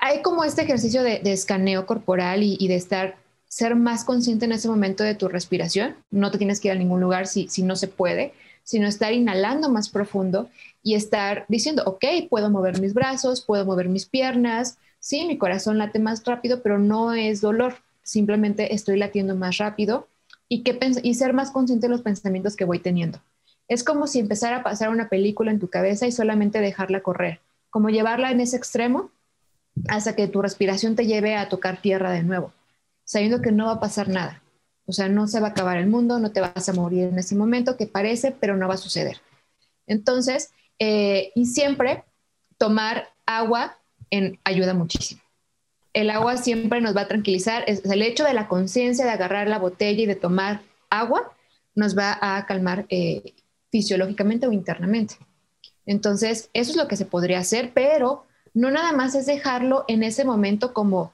hay 0.01 0.23
como 0.23 0.45
este 0.45 0.63
ejercicio 0.63 1.03
de, 1.03 1.21
escaneo 1.25 1.87
corporal 1.87 2.43
y, 2.43 2.69
de 2.69 2.75
estar, 2.75 3.17
ser 3.49 3.75
más 3.77 4.05
consciente 4.05 4.45
en 4.45 4.53
ese 4.53 4.69
momento 4.69 5.05
de 5.05 5.15
tu 5.15 5.29
respiración. 5.29 5.97
No 6.11 6.31
te 6.31 6.39
tienes 6.39 6.61
que 6.61 6.69
ir 6.69 6.73
a 6.73 6.79
ningún 6.79 7.01
lugar 7.01 7.27
si, 7.27 7.49
no 7.63 7.77
se 7.77 7.89
puede, 7.89 8.35
sino 8.65 8.89
estar 8.89 9.13
inhalando 9.13 9.71
más 9.71 9.89
profundo 9.89 10.49
y 10.83 10.95
estar 10.95 11.45
diciendo, 11.49 11.83
ok, 11.87 12.05
puedo 12.29 12.51
mover 12.51 12.81
mis 12.81 12.95
brazos, 12.95 13.43
puedo 13.43 13.65
mover 13.65 13.89
mis 13.89 14.07
piernas, 14.07 14.79
sí, 14.99 15.25
mi 15.27 15.39
corazón 15.39 15.79
late 15.79 15.99
más 15.99 16.25
rápido, 16.25 16.63
pero 16.63 16.79
no 16.79 17.13
es 17.13 17.41
dolor, 17.41 17.77
simplemente 18.03 18.75
estoy 18.75 18.99
latiendo 18.99 19.37
más 19.37 19.59
rápido 19.59 20.09
y, 20.49 20.63
que, 20.63 20.79
y 21.03 21.15
ser 21.15 21.33
más 21.33 21.51
consciente 21.51 21.87
de 21.87 21.93
los 21.93 22.03
pensamientos 22.03 22.57
que 22.57 22.65
voy 22.65 22.81
teniendo. 22.81 23.21
Es 23.69 23.83
como 23.85 24.07
si 24.07 24.21
empezara 24.21 24.59
a 24.59 24.63
pasar 24.63 24.91
una 24.91 25.09
película 25.09 25.51
en 25.51 25.59
tu 25.59 25.69
cabeza 25.69 26.07
y 26.07 26.13
solamente 26.13 26.61
dejarla 26.61 27.03
correr, 27.03 27.41
como 27.71 27.89
llevarla 27.91 28.31
en 28.31 28.41
ese 28.41 28.57
extremo 28.57 29.11
hasta 29.89 30.17
que 30.17 30.29
tu 30.29 30.43
respiración 30.43 30.97
te 30.97 31.07
lleve 31.07 31.37
a 31.37 31.49
tocar 31.49 31.81
tierra 31.81 32.11
de 32.11 32.23
nuevo, 32.23 32.53
sabiendo 33.05 33.41
que 33.41 33.53
no 33.53 33.67
va 33.67 33.73
a 33.73 33.81
pasar 33.81 34.09
nada. 34.09 34.43
O 34.87 34.93
sea, 34.93 35.09
no 35.09 35.27
se 35.27 35.41
va 35.41 35.49
a 35.49 35.51
acabar 35.51 35.79
el 35.79 35.89
mundo, 35.89 36.19
no 36.19 36.31
te 36.31 36.41
vas 36.41 36.69
a 36.69 36.73
morir 36.73 37.05
en 37.05 37.19
ese 37.19 37.35
momento, 37.35 37.77
que 37.77 37.87
parece, 37.87 38.31
pero 38.31 38.57
no 38.57 38.69
va 38.69 38.75
a 38.75 38.79
suceder. 38.79 39.21
Entonces, 39.87 40.51
eh, 40.79 41.33
y 41.35 41.47
siempre 41.47 42.05
tomar 42.59 43.09
agua 43.25 43.79
ayuda 44.45 44.75
muchísimo. 44.75 45.21
El 45.93 46.11
agua 46.11 46.37
siempre 46.37 46.81
nos 46.81 46.97
va 46.97 47.03
a 47.03 47.09
tranquilizar. 47.09 47.65
Es, 47.67 47.85
el 47.85 48.03
hecho 48.03 48.25
de 48.25 48.35
la 48.35 48.49
conciencia 48.49 49.05
de 49.05 49.11
agarrar 49.11 49.49
la 49.49 49.59
botella 49.59 50.03
y 50.03 50.07
de 50.07 50.15
tomar 50.15 50.63
agua 50.91 51.33
nos 51.75 51.97
va 51.97 52.19
a 52.21 52.47
calmar 52.47 52.87
eh, 52.89 53.35
fisiológicamente 53.71 54.47
o 54.47 54.53
internamente. 54.53 55.17
Entonces, 55.85 56.51
eso 56.53 56.71
es 56.71 56.77
lo 56.77 56.89
que 56.89 56.97
se 56.97 57.07
podría 57.07 57.39
hacer, 57.39 57.73
pero 57.75 58.27
no 58.57 58.71
nada 58.71 58.93
más 58.93 59.15
es 59.15 59.27
dejarlo 59.27 59.85
en 59.87 60.03
ese 60.03 60.25
momento 60.25 60.73
como, 60.73 61.13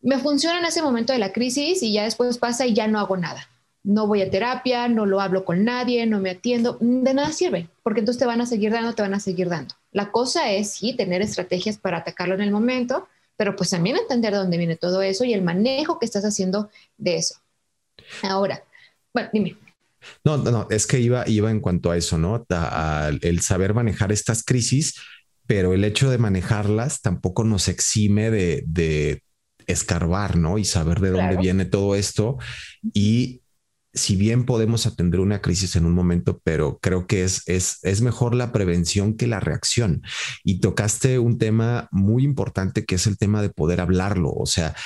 me 0.00 0.18
funciona 0.18 0.58
en 0.58 0.64
ese 0.64 0.80
momento 0.80 1.12
de 1.12 1.18
la 1.18 1.32
crisis 1.32 1.82
y 1.82 1.92
ya 1.92 2.04
después 2.04 2.38
pasa 2.38 2.66
y 2.66 2.72
ya 2.72 2.88
no 2.88 2.98
hago 2.98 3.18
nada. 3.18 3.46
No 3.82 4.06
voy 4.06 4.22
a 4.22 4.30
terapia, 4.30 4.88
no 4.88 5.04
lo 5.04 5.20
hablo 5.20 5.44
con 5.44 5.64
nadie, 5.64 6.06
no 6.06 6.18
me 6.18 6.30
atiendo, 6.30 6.78
de 6.80 7.12
nada 7.12 7.30
sirve, 7.32 7.68
porque 7.82 8.00
entonces 8.00 8.18
te 8.18 8.24
van 8.24 8.40
a 8.40 8.46
seguir 8.46 8.72
dando, 8.72 8.94
te 8.94 9.02
van 9.02 9.12
a 9.12 9.20
seguir 9.20 9.50
dando. 9.50 9.74
La 9.92 10.10
cosa 10.10 10.50
es 10.50 10.70
sí 10.70 10.94
tener 10.94 11.20
estrategias 11.20 11.76
para 11.76 11.98
atacarlo 11.98 12.34
en 12.34 12.40
el 12.40 12.50
momento, 12.50 13.06
pero 13.36 13.54
pues 13.54 13.68
también 13.68 13.96
entender 13.96 14.32
de 14.32 14.38
dónde 14.38 14.56
viene 14.56 14.76
todo 14.76 15.02
eso 15.02 15.24
y 15.24 15.34
el 15.34 15.42
manejo 15.42 15.98
que 15.98 16.06
estás 16.06 16.24
haciendo 16.24 16.70
de 16.96 17.16
eso. 17.16 17.34
Ahora, 18.22 18.64
bueno, 19.12 19.28
dime. 19.34 19.56
No, 20.24 20.38
no, 20.38 20.66
es 20.70 20.86
que 20.86 21.00
iba, 21.00 21.28
iba 21.28 21.50
en 21.50 21.60
cuanto 21.60 21.90
a 21.90 21.98
eso, 21.98 22.16
¿no? 22.16 22.46
el 23.20 23.40
saber 23.42 23.74
manejar 23.74 24.10
estas 24.10 24.42
crisis, 24.42 24.94
pero 25.50 25.74
el 25.74 25.82
hecho 25.82 26.08
de 26.08 26.18
manejarlas 26.18 27.00
tampoco 27.02 27.42
nos 27.42 27.66
exime 27.66 28.30
de, 28.30 29.24
escarbar, 29.66 30.36
¿no? 30.36 30.58
Y 30.58 30.64
saber 30.64 31.00
de 31.00 31.10
dónde 31.10 31.36
viene 31.38 31.64
todo 31.64 31.96
esto. 31.96 32.38
Y 32.94 33.42
si 33.92 34.14
bien 34.14 34.46
podemos 34.46 34.86
atender 34.86 35.18
una 35.18 35.40
crisis 35.42 35.74
en 35.74 35.86
un 35.86 35.92
momento, 35.92 36.40
pero 36.44 36.78
creo 36.78 37.08
que 37.08 37.24
es, 37.24 37.42
es, 37.46 37.80
es 37.82 38.00
mejor 38.00 38.36
la 38.36 38.52
prevención 38.52 39.16
que 39.16 39.26
la 39.26 39.40
reacción. 39.40 40.02
Y 40.44 40.60
tocaste 40.60 41.18
un 41.18 41.36
tema 41.36 41.88
muy 41.90 42.22
importante 42.22 42.84
que 42.84 42.94
es 42.94 43.08
el 43.08 43.18
tema 43.18 43.42
de 43.42 43.50
poder 43.50 43.80
hablarlo. 43.80 44.30
O 44.30 44.46
sea, 44.46 44.76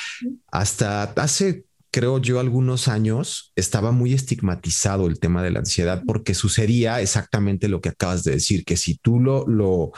hasta 0.51 1.03
hace 1.03 1.67
creo 1.95 2.19
yo, 2.19 2.41
algunos 2.41 2.89
años 2.89 3.53
estaba 3.55 3.93
muy 3.93 4.15
estigmatizado 4.15 5.07
el 5.07 5.21
tema 5.21 5.45
de 5.45 5.53
la 5.53 5.61
ansiedad 5.61 6.03
porque 6.05 6.35
sucedía 6.35 7.01
exactamente 7.01 7.69
lo 7.69 7.81
que 7.81 7.91
acabas 7.91 8.25
de 8.25 8.33
decir, 8.33 8.65
que 8.65 8.77
si 8.77 8.97
tú 8.97 9.21
lo, 9.21 9.47
lo 9.47 9.93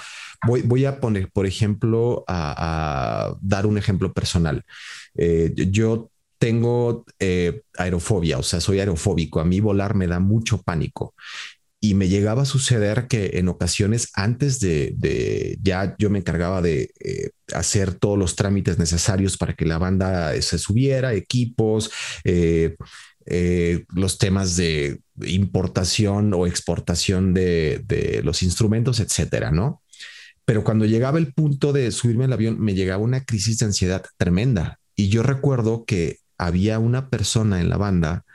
voy, 0.47 0.61
voy 0.61 0.85
a 0.85 1.01
poner, 1.01 1.31
por 1.31 1.47
ejemplo, 1.47 2.23
a, 2.29 3.35
dar 3.41 3.65
un 3.65 3.79
ejemplo 3.79 4.13
personal. 4.13 4.63
Eh, 5.15 5.55
yo 5.55 6.11
tengo 6.37 7.07
eh, 7.19 7.63
aerofobia, 7.79 8.37
o 8.37 8.43
sea, 8.43 8.61
soy 8.61 8.79
aerofóbico. 8.79 9.41
A 9.41 9.47
mí 9.47 9.61
volar 9.61 9.95
me 9.95 10.07
da 10.07 10.21
mucho 10.21 10.61
pánico 10.61 11.15
y 11.87 11.95
me 11.95 12.09
llegaba 12.09 12.43
a 12.43 12.47
suceder 12.47 13.07
que 13.07 13.31
en 13.35 13.49
ocasiones 13.49 14.11
antes 14.15 14.59
de, 14.59 15.57
ya 15.63 15.95
yo 15.99 16.11
me 16.11 16.19
encargaba 16.19 16.61
de 16.61 16.91
eh, 16.99 17.31
hacer 17.55 17.95
todos 17.95 18.19
los 18.19 18.35
trámites 18.35 18.77
necesarios 18.77 19.37
para 19.37 19.55
que 19.55 19.67
la 19.67 19.79
banda 19.79 20.35
eh, 20.35 20.43
se 20.43 20.59
subiera, 20.59 21.15
equipos, 21.15 21.93
eh, 22.25 22.75
los 23.95 24.19
temas 24.19 24.57
de 24.57 25.01
importación 25.27 26.35
o 26.35 26.49
exportación 26.49 27.35
de, 27.35 27.85
de, 27.87 28.21
los 28.25 28.43
instrumentos, 28.43 28.99
etcétera, 28.99 29.53
¿no? 29.53 29.83
Pero 30.45 30.65
cuando 30.65 30.87
llegaba 30.87 31.19
el 31.19 31.33
punto 31.33 31.73
de 31.73 31.93
subirme 31.93 32.25
al 32.25 32.33
avión, 32.33 32.61
me 32.61 32.75
llegaba 32.75 33.03
una 33.03 33.25
crisis 33.25 33.59
de 33.59 33.67
ansiedad 33.67 34.05
tremenda. 34.17 34.81
Y 34.97 35.09
yo 35.09 35.23
recuerdo 35.23 35.85
que 35.85 36.19
había 36.37 36.81
una 36.81 37.11
persona 37.11 37.61
en 37.61 37.69
la 37.69 37.77
banda 37.77 38.26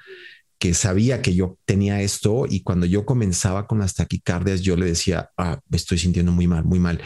que 0.61 0.75
sabía 0.75 1.23
que 1.23 1.33
yo 1.33 1.57
tenía 1.65 2.03
esto 2.03 2.45
y 2.47 2.61
cuando 2.61 2.85
yo 2.85 3.03
comenzaba 3.03 3.65
con 3.65 3.79
las 3.79 3.95
taquicardias, 3.95 4.61
yo 4.61 4.75
le 4.75 4.85
decía, 4.85 5.31
ah, 5.35 5.59
me 5.67 5.75
estoy 5.75 5.97
sintiendo 5.97 6.31
muy 6.31 6.45
mal, 6.45 6.63
muy 6.63 6.77
mal. 6.77 7.01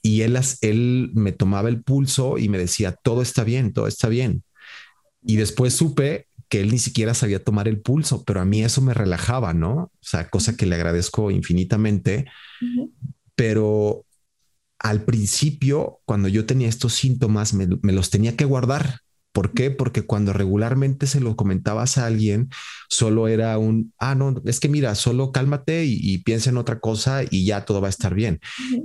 Y 0.00 0.20
él, 0.20 0.38
él 0.60 1.10
me 1.12 1.32
tomaba 1.32 1.68
el 1.70 1.82
pulso 1.82 2.38
y 2.38 2.48
me 2.48 2.58
decía, 2.58 2.92
todo 2.92 3.20
está 3.20 3.42
bien, 3.42 3.72
todo 3.72 3.88
está 3.88 4.08
bien. 4.08 4.44
Y 5.24 5.38
después 5.38 5.74
supe 5.74 6.28
que 6.48 6.60
él 6.60 6.70
ni 6.70 6.78
siquiera 6.78 7.14
sabía 7.14 7.42
tomar 7.42 7.66
el 7.66 7.80
pulso, 7.80 8.22
pero 8.22 8.40
a 8.40 8.44
mí 8.44 8.62
eso 8.62 8.80
me 8.80 8.94
relajaba, 8.94 9.52
¿no? 9.52 9.72
O 9.72 9.90
sea, 10.00 10.30
cosa 10.30 10.56
que 10.56 10.66
le 10.66 10.76
agradezco 10.76 11.32
infinitamente. 11.32 12.26
Pero 13.34 14.06
al 14.78 15.02
principio, 15.02 15.98
cuando 16.04 16.28
yo 16.28 16.46
tenía 16.46 16.68
estos 16.68 16.92
síntomas, 16.92 17.54
me, 17.54 17.66
me 17.82 17.92
los 17.92 18.10
tenía 18.10 18.36
que 18.36 18.44
guardar 18.44 19.00
¿Por 19.32 19.54
qué? 19.54 19.70
Porque 19.70 20.02
cuando 20.02 20.34
regularmente 20.34 21.06
se 21.06 21.20
lo 21.20 21.36
comentabas 21.36 21.96
a 21.96 22.06
alguien, 22.06 22.50
solo 22.88 23.28
era 23.28 23.56
un, 23.58 23.94
ah, 23.98 24.14
no, 24.14 24.40
es 24.44 24.60
que 24.60 24.68
mira, 24.68 24.94
solo 24.94 25.32
cálmate 25.32 25.84
y, 25.86 26.18
piensa 26.18 26.50
en 26.50 26.58
otra 26.58 26.80
cosa 26.80 27.22
y 27.28 27.46
ya 27.46 27.64
todo 27.64 27.80
va 27.80 27.86
a 27.86 27.90
estar 27.90 28.14
bien. 28.14 28.40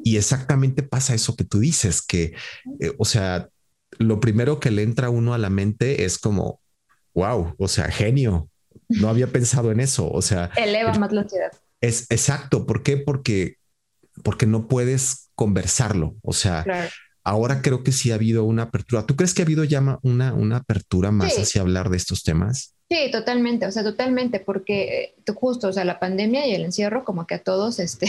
Y 0.06 0.16
exactamente 0.16 0.84
pasa 0.84 1.14
eso 1.14 1.36
que 1.36 1.44
tú 1.44 1.60
dices, 1.60 2.02
que, 2.02 2.34
eh, 2.80 2.94
o 2.98 3.04
sea, 3.04 3.50
lo 4.00 4.20
primero 4.22 4.60
que 4.60 4.72
le 4.72 4.84
entra 4.84 5.08
a 5.08 5.12
uno 5.12 5.34
a 5.34 5.38
la 5.38 5.50
mente 5.50 6.06
es 6.06 6.18
como, 6.18 6.62
wow, 7.14 7.54
o 7.58 7.68
sea, 7.68 7.92
genio, 7.92 8.50
no 8.88 9.10
había 9.10 9.28
pensado 9.28 9.72
en 9.72 9.82
eso, 9.82 10.10
o 10.10 10.22
sea. 10.22 10.50
Eleva 10.56 10.94
más 10.94 11.12
la 11.12 11.22
ansiedad. 11.22 11.52
Es 11.82 12.08
exacto, 12.10 12.66
¿por 12.66 12.84
qué? 12.84 12.98
Porque, 12.98 13.58
porque 14.24 14.46
no 14.46 14.68
puedes 14.68 15.30
conversarlo, 15.36 16.16
o 16.22 16.32
sea 16.32 16.66
ahora 17.28 17.62
creo 17.62 17.84
que 17.84 17.92
sí 17.92 18.12
ha 18.12 18.16
habido 18.16 18.46
una 18.46 18.64
apertura. 18.64 19.06
¿Tú 19.06 19.18
crees 19.18 19.34
que 19.34 19.42
ha 19.42 19.46
habido 19.46 19.66
ya 19.66 20.00
una, 20.02 20.34
una 20.34 20.58
apertura 20.58 21.12
más 21.12 21.38
hacia 21.38 21.62
hablar 21.62 21.90
de 21.90 21.98
estos 21.98 22.24
temas? 22.24 22.74
Sí, 22.90 23.12
totalmente, 23.12 23.66
o 23.66 23.72
sea, 23.72 23.84
totalmente, 23.84 24.40
porque 24.40 25.14
eh, 25.28 25.34
justo, 25.36 25.68
o 25.68 25.74
sea, 25.74 25.84
la 25.84 26.00
pandemia 26.00 26.48
y 26.48 26.56
el 26.56 26.64
encierro 26.64 27.04
como 27.04 27.28
que 27.28 27.36
a 27.36 27.44
todos, 27.44 27.80
este, 27.80 28.08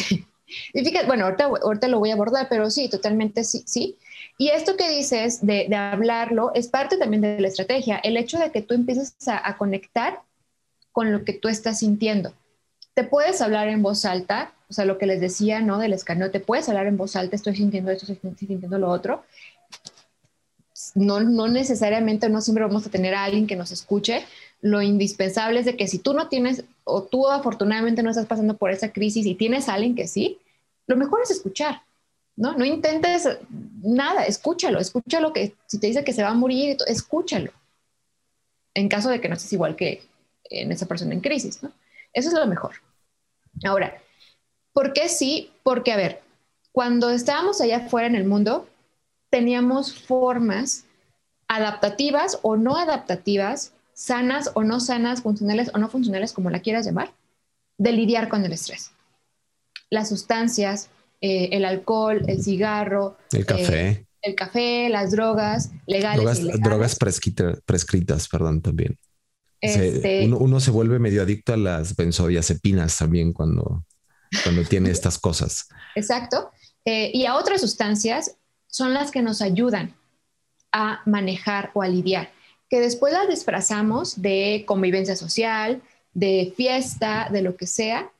y 0.73 0.85
fíjate, 0.85 1.07
bueno, 1.07 1.25
ahorita, 1.25 1.47
ahorita 1.47 1.89
lo 1.89 1.99
voy 1.99 2.11
a 2.11 2.15
abordar, 2.15 2.47
pero 2.49 2.71
sí, 2.71 2.89
totalmente 2.89 3.43
sí, 3.43 3.65
sí. 3.67 3.97
Y 4.39 4.51
esto 4.51 4.77
que 4.77 4.89
dices 4.89 5.45
de, 5.45 5.67
de 5.69 5.75
hablarlo 5.75 6.53
es 6.55 6.69
parte 6.69 6.97
también 6.97 7.23
de 7.23 7.41
la 7.41 7.49
estrategia, 7.49 7.97
el 7.99 8.17
hecho 8.17 8.39
de 8.39 8.53
que 8.53 8.63
tú 8.63 8.75
empieces 8.75 9.17
a, 9.27 9.49
a 9.49 9.57
conectar 9.57 10.21
con 10.93 11.11
lo 11.11 11.25
que 11.25 11.33
tú 11.33 11.49
estás 11.49 11.81
sintiendo. 11.81 12.33
Te 12.95 13.03
puedes 13.03 13.41
hablar 13.41 13.67
en 13.69 13.83
voz 13.83 14.05
alta, 14.05 14.53
o 14.69 14.73
sea, 14.73 14.85
lo 14.85 14.99
que 14.99 15.07
les 15.07 15.21
decía, 15.21 15.61
¿no? 15.61 15.79
Del 15.79 15.95
escaneo, 15.95 16.31
te 16.31 16.41
puedes 16.41 16.69
hablar 16.69 16.87
en 16.87 16.97
voz 16.97 17.17
alta, 17.17 17.37
estoy 17.37 17.57
sintiendo 17.57 17.91
esto, 17.91 18.13
estoy 18.13 18.35
sintiendo 18.37 18.79
lo 18.79 18.91
otro. 18.91 19.25
No, 20.95 21.21
no 21.21 21.49
necesariamente, 21.49 22.29
no 22.29 22.41
siempre 22.41 22.65
vamos 22.65 22.87
a 22.87 22.91
tener 22.91 23.15
a 23.15 23.25
alguien 23.25 23.47
que 23.47 23.57
nos 23.57 23.73
escuche. 23.73 24.25
Lo 24.61 24.83
indispensable 24.83 25.61
es 25.61 25.67
de 25.67 25.77
que 25.77 25.89
si 25.89 25.99
tú 25.99 26.13
no 26.13 26.29
tienes, 26.29 26.65
o 26.85 27.03
tú 27.03 27.29
afortunadamente 27.29 28.03
no 28.03 28.11
estás 28.11 28.27
pasando 28.27 28.57
por 28.57 28.71
esa 28.71 28.93
crisis 28.93 29.25
y 29.25 29.35
tienes 29.35 29.69
a 29.69 29.75
alguien 29.75 29.95
que 29.95 30.07
sí, 30.07 30.39
lo 30.87 30.97
mejor 30.97 31.21
es 31.23 31.31
escuchar, 31.31 31.83
¿no? 32.37 32.57
No 32.57 32.65
intentes 32.65 33.29
nada, 33.83 34.25
escúchalo, 34.25 34.81
escúchalo 34.81 35.33
que 35.33 35.55
si 35.67 35.79
te 35.79 35.87
dice 35.87 36.05
que 36.05 36.13
se 36.13 36.23
va 36.23 36.31
a 36.31 36.35
morir, 36.35 36.77
escúchalo. 36.87 37.53
En 38.75 38.89
caso 38.89 39.09
de 39.09 39.21
que 39.21 39.29
no 39.29 39.35
estés 39.35 39.53
igual 39.53 39.77
que 39.77 40.03
en 40.45 40.73
esa 40.73 40.87
persona 40.87 41.15
en 41.15 41.21
crisis, 41.21 41.63
¿no? 41.63 41.73
Eso 42.13 42.29
es 42.29 42.35
lo 42.35 42.47
mejor. 42.47 42.75
Ahora, 43.65 44.01
¿Por 44.79 44.93
qué 44.93 45.09
sí? 45.09 45.51
Porque, 45.65 45.91
a 45.91 45.97
ver, 45.97 46.21
cuando 46.71 47.11
estábamos 47.11 47.61
allá 47.61 47.79
afuera 47.79 48.07
en 48.07 48.15
el 48.15 48.25
mundo, 48.25 48.69
teníamos 49.29 49.93
formas 49.93 50.85
adaptativas 51.49 52.39
o 52.43 52.57
no 52.57 52.77
adaptativas, 52.77 53.73
sanas 53.93 54.53
o 54.55 54.63
no 54.63 54.79
sanas, 54.79 55.23
funcionales 55.23 55.73
o 55.75 55.79
no 55.79 55.89
funcionales, 55.89 56.33
como 56.33 56.49
la 56.49 56.61
quieras 56.61 56.87
llamar, 56.87 57.13
de 57.77 57.91
lidiar 57.91 58.29
con 58.29 58.45
el 58.45 58.53
estrés. 58.53 58.93
Las 59.91 60.11
sustancias, 60.11 60.91
eh, 61.21 61.49
el 61.51 61.65
alcohol, 61.65 62.23
el 62.29 62.41
cigarro, 62.45 63.17
el 63.33 63.47
café. 63.47 63.89
Eh, 63.89 64.05
el 64.23 64.37
café, 64.37 64.89
las 64.91 65.11
drogas 65.11 65.73
legales. 65.89 66.45
Drogas, 66.45 66.61
drogas 66.61 66.97
prescritas, 67.67 68.29
perdón, 68.29 68.63
también. 68.63 68.97
Este 69.61 70.25
uno, 70.25 70.39
uno, 70.39 70.61
se 70.61 70.71
vuelve 70.71 71.01
medio 71.01 71.23
adicto 71.23 71.53
a 71.53 71.57
las 71.57 71.97
benzodiazepinas 71.97 72.97
también 72.97 73.33
cuando 73.33 73.83
cuando 74.43 74.65
tiene 74.65 74.91
estas 74.91 75.19
cosas. 75.19 75.69
Exacto. 75.95 76.51
Eh, 76.85 77.11
y 77.13 77.27
a 77.27 77.37
otras 77.37 77.61
sustancias 77.61 78.37
son 78.67 78.95
las 78.95 79.11
que 79.11 79.23
nos 79.23 79.43
ayudan 79.43 79.95
a 80.73 81.03
manejar 81.07 81.71
o 81.75 81.83
a 81.83 81.89
lidiar, 81.89 82.31
que 82.69 82.81
después 82.81 83.13
las 83.13 83.29
disfrazamos 83.29 84.21
de 84.21 84.65
convivencia 84.67 85.17
social, 85.17 85.83
de 86.13 86.53
fiesta, 86.57 87.29
de 87.33 87.43
lo 87.43 87.57
que 87.57 87.67
sea, 87.67 88.11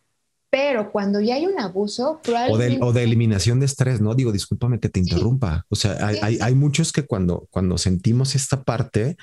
pero 0.51 0.91
cuando 0.91 1.21
ya 1.21 1.35
hay 1.35 1.47
un 1.47 1.61
abuso, 1.61 2.21
probablemente... 2.23 2.83
o, 2.83 2.93
de, 2.93 3.03
eliminación 3.03 3.61
de 3.61 3.67
estrés, 3.67 4.01
¿no? 4.01 4.15
Digo, 4.15 4.33
discúlpame 4.33 4.81
que 4.81 4.89
te 4.89 5.01
interrumpa. 5.01 5.67
O 5.69 5.77
sea, 5.77 5.99
hay, 6.07 6.39
hay, 6.41 6.55
muchos 6.55 6.91
que 6.91 7.05
cuando, 7.05 7.47
cuando 7.51 7.77
sentimos 7.77 8.35
esta 8.35 8.63
parte, 8.63 9.19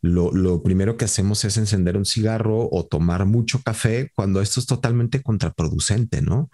lo, 0.00 0.62
primero 0.62 0.96
que 0.96 1.04
hacemos 1.04 1.44
es 1.44 1.56
encender 1.56 1.96
un 1.96 2.04
cigarro 2.04 2.68
o 2.70 2.86
tomar 2.86 3.26
mucho 3.26 3.60
café 3.62 4.12
cuando 4.14 4.40
esto 4.40 4.60
es 4.60 4.66
totalmente 4.66 5.22
contraproducente, 5.22 6.22
¿no? 6.22 6.50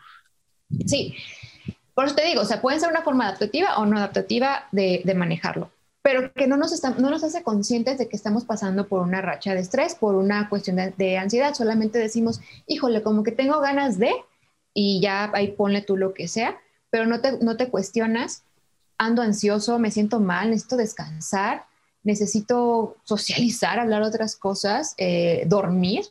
Sí. 0.86 1.14
Por 1.94 2.06
eso 2.06 2.14
te 2.14 2.24
digo, 2.24 2.40
o 2.40 2.44
sea, 2.44 2.60
pueden 2.60 2.80
ser 2.80 2.90
una 2.90 3.02
forma 3.02 3.28
adaptativa 3.28 3.76
o 3.78 3.86
no 3.86 3.98
adaptativa 3.98 4.64
de, 4.72 5.02
de 5.04 5.14
manejarlo, 5.14 5.70
pero 6.02 6.32
que 6.32 6.46
no 6.46 6.56
nos, 6.56 6.72
está, 6.72 6.90
no 6.90 7.10
nos 7.10 7.22
hace 7.22 7.42
conscientes 7.42 7.98
de 7.98 8.08
que 8.08 8.16
estamos 8.16 8.44
pasando 8.44 8.88
por 8.88 9.02
una 9.02 9.20
racha 9.20 9.54
de 9.54 9.60
estrés, 9.60 9.94
por 9.94 10.16
una 10.16 10.48
cuestión 10.48 10.76
de, 10.76 10.92
de 10.96 11.18
ansiedad. 11.18 11.54
Solamente 11.54 11.98
decimos, 11.98 12.40
híjole, 12.66 13.02
como 13.02 13.22
que 13.22 13.30
tengo 13.30 13.60
ganas 13.60 13.98
de, 13.98 14.12
y 14.72 15.00
ya 15.00 15.30
ahí 15.34 15.52
ponle 15.52 15.82
tú 15.82 15.96
lo 15.96 16.14
que 16.14 16.26
sea, 16.26 16.58
pero 16.90 17.06
no 17.06 17.20
te, 17.20 17.38
no 17.38 17.56
te 17.56 17.68
cuestionas, 17.68 18.42
ando 18.98 19.22
ansioso, 19.22 19.78
me 19.78 19.90
siento 19.90 20.18
mal, 20.18 20.50
necesito 20.50 20.76
descansar, 20.76 21.66
necesito 22.04 22.96
socializar, 23.02 23.80
hablar 23.80 24.02
otras 24.02 24.36
cosas, 24.36 24.94
eh, 24.98 25.44
dormir. 25.46 26.04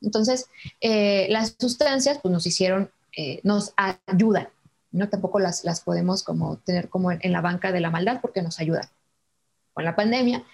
Entonces, 0.00 0.48
eh, 0.80 1.26
las 1.30 1.56
sustancias 1.58 2.18
pues 2.22 2.32
nos 2.32 2.46
hicieron, 2.46 2.90
eh, 3.16 3.40
nos 3.42 3.74
ayudan, 3.76 4.48
¿no? 4.92 5.08
Tampoco 5.08 5.38
las, 5.40 5.64
las 5.64 5.80
podemos 5.80 6.22
como 6.22 6.56
tener 6.58 6.88
como 6.88 7.12
en, 7.12 7.32
la 7.32 7.40
banca 7.40 7.72
de 7.72 7.80
la 7.80 7.90
maldad 7.90 8.20
porque 8.22 8.42
nos 8.42 8.58
ayudan. 8.60 8.88
Con 9.74 9.84
la 9.84 9.94
pandemia, 9.94 10.44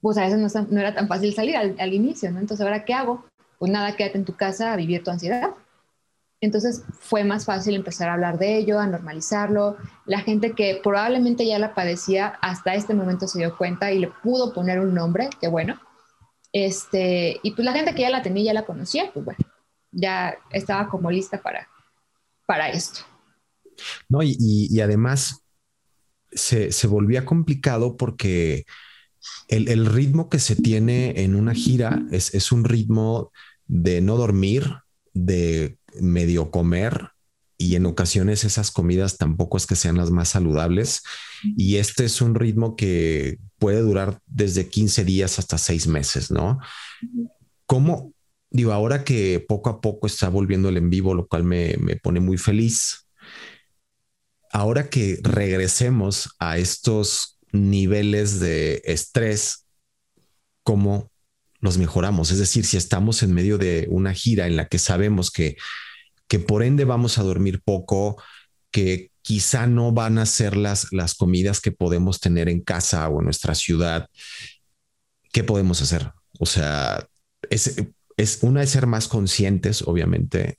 pues 0.00 0.16
a 0.16 0.22
veces 0.22 0.54
no, 0.70 0.80
era 0.80 0.94
tan 0.94 1.08
fácil 1.08 1.34
salir 1.34 1.56
al, 1.56 1.76
al, 1.78 1.92
inicio, 1.92 2.30
¿no? 2.30 2.40
Entonces, 2.40 2.64
¿ahora 2.64 2.84
qué 2.84 2.94
hago? 2.94 3.24
Pues 3.58 3.72
nada, 3.72 3.96
quédate 3.96 4.18
en 4.18 4.24
tu 4.24 4.36
casa 4.36 4.72
a 4.72 4.76
vivir 4.76 5.02
tu 5.02 5.10
ansiedad. 5.10 5.50
Entonces 6.40 6.84
fue 7.00 7.24
más 7.24 7.44
fácil 7.44 7.74
empezar 7.74 8.08
a 8.08 8.14
hablar 8.14 8.38
de 8.38 8.56
ello, 8.58 8.78
a 8.78 8.86
normalizarlo. 8.86 9.76
La 10.06 10.20
gente 10.20 10.52
que 10.52 10.80
probablemente 10.82 11.44
ya 11.46 11.58
la 11.58 11.74
padecía 11.74 12.38
hasta 12.40 12.74
este 12.74 12.94
momento 12.94 13.26
se 13.26 13.40
dio 13.40 13.56
cuenta 13.56 13.92
y 13.92 13.98
le 13.98 14.12
pudo 14.22 14.52
poner 14.52 14.78
un 14.78 14.94
nombre, 14.94 15.30
que 15.40 15.48
bueno. 15.48 15.80
Este, 16.52 17.40
y 17.42 17.50
pues 17.52 17.64
la 17.64 17.72
gente 17.72 17.94
que 17.94 18.02
ya 18.02 18.10
la 18.10 18.22
tenía, 18.22 18.44
ya 18.44 18.54
la 18.54 18.64
conocía, 18.64 19.10
pues 19.12 19.24
bueno, 19.24 19.40
ya 19.90 20.36
estaba 20.50 20.88
como 20.88 21.10
lista 21.10 21.42
para, 21.42 21.68
para 22.46 22.70
esto. 22.70 23.00
No, 24.08 24.22
y, 24.22 24.36
y 24.38 24.80
además 24.80 25.42
se, 26.30 26.72
se, 26.72 26.86
volvía 26.86 27.24
complicado 27.24 27.96
porque 27.96 28.64
el, 29.48 29.68
el, 29.68 29.86
ritmo 29.86 30.28
que 30.28 30.38
se 30.38 30.56
tiene 30.56 31.22
en 31.22 31.36
una 31.36 31.54
gira 31.54 32.02
es, 32.10 32.34
es 32.34 32.50
un 32.50 32.64
ritmo 32.64 33.30
de 33.66 34.00
no 34.00 34.16
dormir, 34.16 34.78
de 35.12 35.77
medio 36.00 36.50
comer 36.50 37.10
y 37.60 37.74
en 37.74 37.86
ocasiones 37.86 38.44
esas 38.44 38.70
comidas 38.70 39.18
tampoco 39.18 39.56
es 39.56 39.66
que 39.66 39.74
sean 39.74 39.96
las 39.96 40.12
más 40.12 40.28
saludables. 40.28 41.02
Y 41.56 41.76
este 41.76 42.04
es 42.04 42.22
un 42.22 42.36
ritmo 42.36 42.76
que 42.76 43.38
puede 43.58 43.80
durar 43.80 44.20
desde 44.26 44.68
15 44.68 45.04
días 45.04 45.40
hasta 45.40 45.58
6 45.58 45.88
meses, 45.88 46.30
¿no? 46.30 46.60
¿Cómo? 47.66 48.12
Digo, 48.50 48.72
ahora 48.72 49.02
que 49.02 49.44
poco 49.46 49.70
a 49.70 49.80
poco 49.80 50.06
está 50.06 50.28
volviendo 50.28 50.68
el 50.68 50.76
en 50.76 50.88
vivo, 50.88 51.14
lo 51.14 51.26
cual 51.26 51.42
me, 51.42 51.74
me 51.80 51.96
pone 51.96 52.20
muy 52.20 52.38
feliz. 52.38 53.08
Ahora 54.52 54.88
que 54.88 55.18
regresemos 55.22 56.30
a 56.38 56.58
estos 56.58 57.40
niveles 57.50 58.38
de 58.38 58.82
estrés, 58.84 59.66
¿cómo 60.62 61.10
los 61.60 61.78
mejoramos? 61.78 62.30
Es 62.30 62.38
decir, 62.38 62.64
si 62.64 62.76
estamos 62.76 63.22
en 63.22 63.34
medio 63.34 63.58
de 63.58 63.86
una 63.90 64.14
gira 64.14 64.46
en 64.46 64.56
la 64.56 64.68
que 64.68 64.78
sabemos 64.78 65.30
que 65.30 65.56
que 66.28 66.38
por 66.38 66.62
ende 66.62 66.84
vamos 66.84 67.18
a 67.18 67.22
dormir 67.22 67.60
poco, 67.64 68.22
que 68.70 69.10
quizá 69.22 69.66
no 69.66 69.92
van 69.92 70.18
a 70.18 70.26
ser 70.26 70.56
las, 70.56 70.92
las 70.92 71.14
comidas 71.14 71.60
que 71.60 71.72
podemos 71.72 72.20
tener 72.20 72.48
en 72.48 72.60
casa 72.60 73.08
o 73.08 73.18
en 73.18 73.24
nuestra 73.24 73.54
ciudad. 73.54 74.08
¿Qué 75.32 75.42
podemos 75.42 75.82
hacer? 75.82 76.12
O 76.38 76.46
sea, 76.46 77.06
es, 77.50 77.82
es 78.16 78.38
una 78.42 78.60
de 78.60 78.66
ser 78.66 78.86
más 78.86 79.08
conscientes, 79.08 79.82
obviamente, 79.82 80.58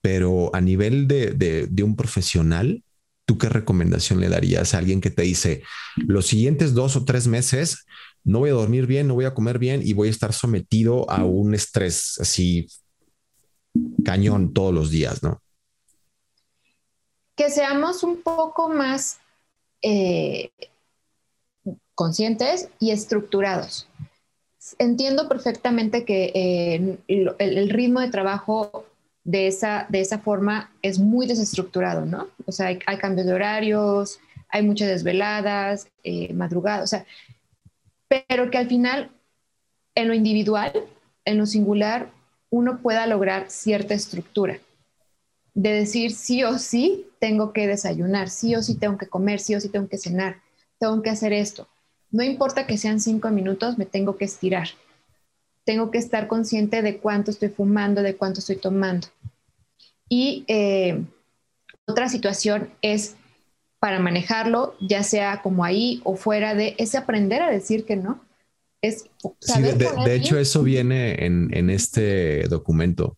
pero 0.00 0.50
a 0.54 0.60
nivel 0.60 1.06
de, 1.06 1.32
de, 1.32 1.66
de 1.66 1.82
un 1.82 1.94
profesional, 1.94 2.82
¿tú 3.26 3.36
qué 3.36 3.50
recomendación 3.50 4.20
le 4.20 4.30
darías 4.30 4.72
a 4.72 4.78
alguien 4.78 5.02
que 5.02 5.10
te 5.10 5.22
dice 5.22 5.62
los 5.96 6.26
siguientes 6.26 6.72
dos 6.72 6.96
o 6.96 7.04
tres 7.04 7.26
meses 7.26 7.84
no 8.24 8.40
voy 8.40 8.50
a 8.50 8.54
dormir 8.54 8.86
bien, 8.86 9.08
no 9.08 9.14
voy 9.14 9.24
a 9.24 9.34
comer 9.34 9.58
bien 9.58 9.80
y 9.84 9.92
voy 9.92 10.08
a 10.08 10.10
estar 10.10 10.32
sometido 10.32 11.08
a 11.10 11.24
un 11.24 11.54
estrés 11.54 12.18
así 12.20 12.68
cañón 14.04 14.52
todos 14.52 14.74
los 14.74 14.90
días, 14.90 15.22
¿no? 15.22 15.40
Que 17.36 17.50
seamos 17.50 18.02
un 18.02 18.22
poco 18.22 18.68
más 18.68 19.18
eh, 19.82 20.50
conscientes 21.94 22.68
y 22.80 22.90
estructurados. 22.90 23.88
Entiendo 24.78 25.28
perfectamente 25.28 26.04
que 26.04 26.32
eh, 26.34 26.98
el, 27.06 27.34
el, 27.38 27.70
ritmo 27.70 28.00
de 28.00 28.10
trabajo 28.10 28.84
de 29.24 29.46
esa, 29.46 29.86
de 29.88 30.00
esa 30.00 30.18
forma 30.18 30.70
es 30.82 30.98
muy 30.98 31.26
desestructurado, 31.26 32.04
¿no? 32.04 32.28
O 32.46 32.52
sea, 32.52 32.66
hay, 32.66 32.78
hay 32.86 32.98
cambios 32.98 33.26
de 33.26 33.34
horarios, 33.34 34.20
hay 34.48 34.62
muchas 34.62 34.88
desveladas, 34.88 35.88
eh, 36.02 36.32
madrugadas, 36.32 36.84
o 36.84 36.86
sea, 36.86 37.06
pero 38.08 38.50
que 38.50 38.58
al 38.58 38.68
final, 38.68 39.10
en 39.94 40.08
lo 40.08 40.14
individual, 40.14 40.72
en 41.24 41.38
lo 41.38 41.46
singular, 41.46 42.10
uno 42.50 42.80
pueda 42.80 43.06
lograr 43.06 43.50
cierta 43.50 43.94
estructura. 43.94 44.58
De 45.54 45.72
decir 45.72 46.12
sí 46.12 46.44
o 46.44 46.58
sí 46.58 47.06
tengo 47.18 47.52
que 47.52 47.66
desayunar, 47.66 48.30
sí 48.30 48.54
o 48.54 48.62
sí 48.62 48.76
tengo 48.76 48.96
que 48.96 49.08
comer, 49.08 49.40
sí 49.40 49.54
o 49.54 49.60
sí 49.60 49.68
tengo 49.68 49.88
que 49.88 49.98
cenar, 49.98 50.40
tengo 50.78 51.02
que 51.02 51.10
hacer 51.10 51.32
esto. 51.32 51.68
No 52.10 52.22
importa 52.22 52.66
que 52.66 52.78
sean 52.78 53.00
cinco 53.00 53.28
minutos, 53.30 53.76
me 53.76 53.84
tengo 53.84 54.16
que 54.16 54.24
estirar. 54.24 54.68
Tengo 55.64 55.90
que 55.90 55.98
estar 55.98 56.28
consciente 56.28 56.80
de 56.80 56.98
cuánto 56.98 57.30
estoy 57.30 57.50
fumando, 57.50 58.02
de 58.02 58.16
cuánto 58.16 58.40
estoy 58.40 58.56
tomando. 58.56 59.08
Y 60.08 60.44
eh, 60.48 61.04
otra 61.86 62.08
situación 62.08 62.70
es 62.80 63.16
para 63.78 64.00
manejarlo, 64.00 64.76
ya 64.80 65.02
sea 65.02 65.42
como 65.42 65.64
ahí 65.64 66.00
o 66.04 66.16
fuera 66.16 66.54
de, 66.54 66.74
es 66.78 66.94
aprender 66.94 67.42
a 67.42 67.50
decir 67.50 67.84
que 67.84 67.96
no 67.96 68.20
es 68.82 69.06
sí, 69.40 69.62
de, 69.62 70.14
hecho, 70.14 70.38
eso 70.38 70.62
viene 70.62 71.24
en, 71.24 71.50
en 71.52 71.70
este 71.70 72.44
documento. 72.44 73.16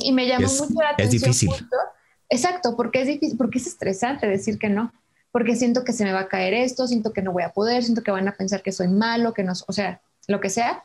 Y 0.00 0.12
me 0.12 0.26
llamó 0.26 0.46
mucho 0.46 0.80
la 0.80 0.90
atención. 0.90 1.30
Es 1.30 1.40
difícil. 1.40 1.50
Exacto, 2.28 2.76
porque 2.76 3.02
es 3.02 3.08
difícil, 3.08 3.36
porque 3.36 3.58
es 3.58 3.66
estresante 3.66 4.26
decir 4.26 4.58
que 4.58 4.68
no. 4.68 4.92
Porque 5.32 5.56
siento 5.56 5.84
que 5.84 5.92
se 5.92 6.04
me 6.04 6.12
va 6.12 6.20
a 6.20 6.28
caer 6.28 6.54
esto, 6.54 6.86
siento 6.86 7.12
que 7.12 7.22
no 7.22 7.32
voy 7.32 7.42
a 7.42 7.52
poder, 7.52 7.82
siento 7.82 8.02
que 8.02 8.12
van 8.12 8.28
a 8.28 8.36
pensar 8.36 8.62
que 8.62 8.70
soy 8.70 8.88
malo, 8.88 9.34
que 9.34 9.42
no, 9.42 9.52
o 9.66 9.72
sea, 9.72 10.00
lo 10.28 10.40
que 10.40 10.50
sea. 10.50 10.84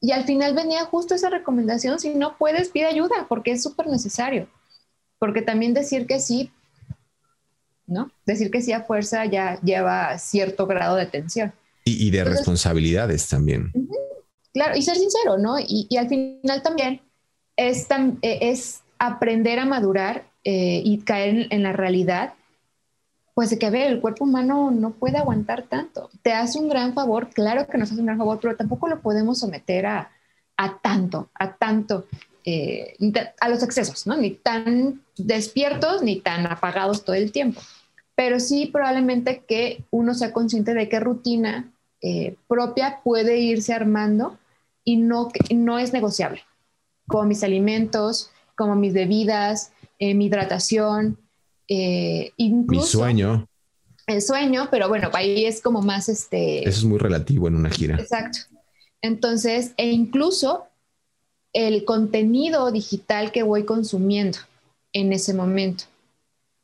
Y 0.00 0.10
al 0.10 0.24
final 0.24 0.54
venía 0.54 0.84
justo 0.86 1.14
esa 1.14 1.30
recomendación, 1.30 2.00
si 2.00 2.14
no 2.14 2.36
puedes, 2.36 2.70
pide 2.70 2.86
ayuda, 2.86 3.26
porque 3.28 3.52
es 3.52 3.62
súper 3.62 3.86
necesario. 3.86 4.48
Porque 5.18 5.42
también 5.42 5.74
decir 5.74 6.06
que 6.06 6.18
sí, 6.18 6.50
¿no? 7.86 8.10
Decir 8.26 8.50
que 8.50 8.62
sí 8.62 8.72
a 8.72 8.82
fuerza 8.82 9.24
ya 9.26 9.60
lleva 9.60 10.18
cierto 10.18 10.66
grado 10.66 10.96
de 10.96 11.06
tensión. 11.06 11.52
Y, 11.86 12.10
de 12.10 12.24
responsabilidades 12.24 13.28
también. 13.28 13.70
Claro, 14.54 14.74
y 14.74 14.80
ser 14.80 14.96
sincero, 14.96 15.36
¿no? 15.36 15.58
Y, 15.58 15.86
y 15.90 15.98
al 15.98 16.08
final 16.08 16.62
también 16.62 17.02
es, 17.56 17.86
e, 18.22 18.38
es 18.50 18.80
aprender 18.98 19.58
a 19.58 19.66
madurar 19.66 20.24
eh, 20.44 20.80
y 20.82 20.98
caer 20.98 21.28
en, 21.28 21.46
en, 21.50 21.62
la 21.62 21.72
realidad, 21.72 22.34
pues 23.34 23.50
de 23.50 23.58
que, 23.58 23.66
a 23.66 23.70
ver, 23.70 23.92
el 23.92 24.00
cuerpo 24.00 24.24
humano 24.24 24.70
no 24.70 24.92
puede 24.92 25.18
aguantar 25.18 25.64
tanto. 25.64 26.08
Te 26.22 26.32
hace 26.32 26.58
un 26.58 26.70
gran 26.70 26.94
favor, 26.94 27.28
claro 27.28 27.66
que 27.66 27.76
nos 27.76 27.90
hace 27.90 28.00
un 28.00 28.06
gran 28.06 28.18
favor, 28.18 28.38
pero 28.40 28.56
tampoco 28.56 28.88
lo 28.88 29.00
podemos 29.00 29.38
someter 29.38 29.84
a, 29.86 30.10
a 30.56 30.78
tanto, 30.78 31.28
a 31.34 31.54
tanto, 31.54 32.06
eh, 32.46 32.94
a 33.40 33.48
los 33.48 33.62
excesos, 33.62 34.06
¿no? 34.06 34.16
Ni 34.16 34.32
tan 34.32 35.00
despiertos 35.16 36.02
ni 36.02 36.20
tan 36.20 36.46
apagados 36.46 37.04
todo 37.04 37.16
el 37.16 37.32
tiempo. 37.32 37.62
Pero 38.14 38.38
sí 38.38 38.66
probablemente 38.66 39.42
que 39.48 39.82
uno 39.90 40.14
sea 40.14 40.32
consciente 40.32 40.74
de 40.74 40.88
qué 40.90 41.00
rutina 41.00 41.72
eh, 42.02 42.36
propia 42.46 43.00
puede 43.02 43.38
irse 43.38 43.72
armando 43.72 44.38
y 44.84 44.98
no, 44.98 45.30
no 45.54 45.78
es 45.78 45.94
negociable, 45.94 46.42
como 47.08 47.24
mis 47.24 47.42
alimentos, 47.42 48.30
como 48.56 48.76
mis 48.76 48.92
bebidas, 48.92 49.72
eh, 49.98 50.14
mi 50.14 50.26
hidratación, 50.26 51.18
incluso... 51.66 52.98
Mi 52.98 53.04
sueño. 53.04 53.48
El 54.06 54.20
sueño, 54.20 54.68
pero 54.70 54.90
bueno, 54.90 55.08
ahí 55.14 55.46
es 55.46 55.62
como 55.62 55.80
más 55.80 56.10
este... 56.10 56.68
Eso 56.68 56.80
es 56.80 56.84
muy 56.84 56.98
relativo 56.98 57.48
en 57.48 57.56
una 57.56 57.70
gira. 57.70 57.96
Exacto. 57.96 58.40
Entonces, 59.00 59.72
e 59.78 59.90
incluso 59.90 60.66
el 61.54 61.84
contenido 61.84 62.70
digital 62.70 63.32
que 63.32 63.42
voy 63.42 63.64
consumiendo 63.64 64.38
en 64.92 65.12
ese 65.12 65.32
momento. 65.32 65.84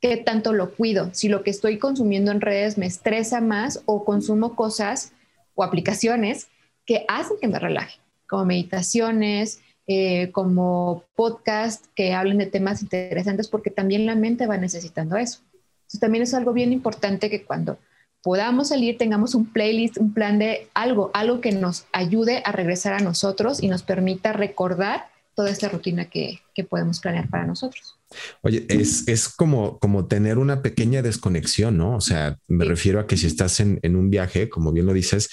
¿Qué 0.01 0.17
tanto 0.17 0.53
lo 0.53 0.75
cuido? 0.75 1.09
Si 1.13 1.29
lo 1.29 1.43
que 1.43 1.49
estoy 1.49 1.79
consumiendo 1.79 2.31
en 2.31 2.41
redes 2.41 2.77
me 2.77 2.85
estresa 2.85 3.41
más 3.41 3.81
o 3.85 4.03
consumo 4.03 4.55
cosas 4.55 5.13
o 5.55 5.63
aplicaciones 5.63 6.47
que 6.85 7.05
hacen 7.07 7.37
que 7.39 7.47
me 7.47 7.59
relaje, 7.59 7.99
como 8.27 8.45
meditaciones, 8.45 9.61
eh, 9.87 10.31
como 10.31 11.03
podcast 11.15 11.85
que 11.95 12.13
hablen 12.13 12.37
de 12.37 12.45
temas 12.47 12.81
interesantes, 12.81 13.47
porque 13.47 13.69
también 13.69 14.05
la 14.05 14.15
mente 14.15 14.47
va 14.47 14.57
necesitando 14.57 15.17
eso. 15.17 15.39
Entonces, 15.53 15.99
también 15.99 16.23
es 16.23 16.33
algo 16.33 16.53
bien 16.53 16.73
importante 16.73 17.29
que 17.29 17.43
cuando 17.43 17.77
podamos 18.23 18.69
salir 18.69 18.97
tengamos 18.97 19.35
un 19.35 19.45
playlist, 19.45 19.97
un 19.97 20.13
plan 20.13 20.39
de 20.39 20.69
algo, 20.73 21.11
algo 21.13 21.41
que 21.41 21.51
nos 21.51 21.85
ayude 21.91 22.41
a 22.45 22.51
regresar 22.51 22.93
a 22.93 22.99
nosotros 22.99 23.61
y 23.61 23.67
nos 23.67 23.83
permita 23.83 24.33
recordar 24.33 25.09
toda 25.35 25.49
esta 25.49 25.69
rutina 25.69 26.09
que, 26.09 26.39
que 26.53 26.63
podemos 26.63 26.99
planear 26.99 27.29
para 27.29 27.45
nosotros. 27.45 27.97
Oye, 28.41 28.65
es, 28.67 29.07
es, 29.07 29.29
como, 29.29 29.79
como 29.79 30.07
tener 30.07 30.37
una 30.37 30.61
pequeña 30.61 31.01
desconexión, 31.01 31.77
¿no? 31.77 31.95
O 31.95 32.01
sea, 32.01 32.37
me 32.47 32.65
refiero 32.65 32.99
a 32.99 33.07
que 33.07 33.15
si 33.15 33.27
estás 33.27 33.61
en, 33.61 33.79
en, 33.83 33.95
un 33.95 34.09
viaje, 34.09 34.49
como 34.49 34.73
bien 34.73 34.85
lo 34.85 34.93
dices, 34.93 35.29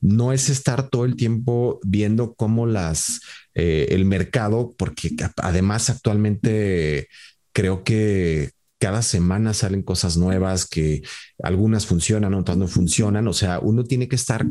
no 0.00 0.32
es 0.32 0.48
estar 0.48 0.88
todo 0.88 1.04
el 1.04 1.16
tiempo 1.16 1.78
viendo 1.84 2.34
cómo 2.34 2.66
las, 2.66 3.20
eh, 3.54 3.88
el 3.90 4.06
mercado, 4.06 4.74
porque 4.78 5.10
además 5.36 5.90
actualmente 5.90 7.08
creo 7.52 7.84
que 7.84 8.52
cada 8.82 9.02
semana 9.02 9.54
salen 9.54 9.82
cosas 9.82 10.16
nuevas 10.16 10.66
que 10.66 11.02
algunas 11.40 11.86
funcionan, 11.86 12.34
otras 12.34 12.56
no 12.56 12.66
funcionan. 12.66 13.28
O 13.28 13.32
sea, 13.32 13.60
uno 13.60 13.84
tiene 13.84 14.08
que 14.08 14.16
estar 14.16 14.44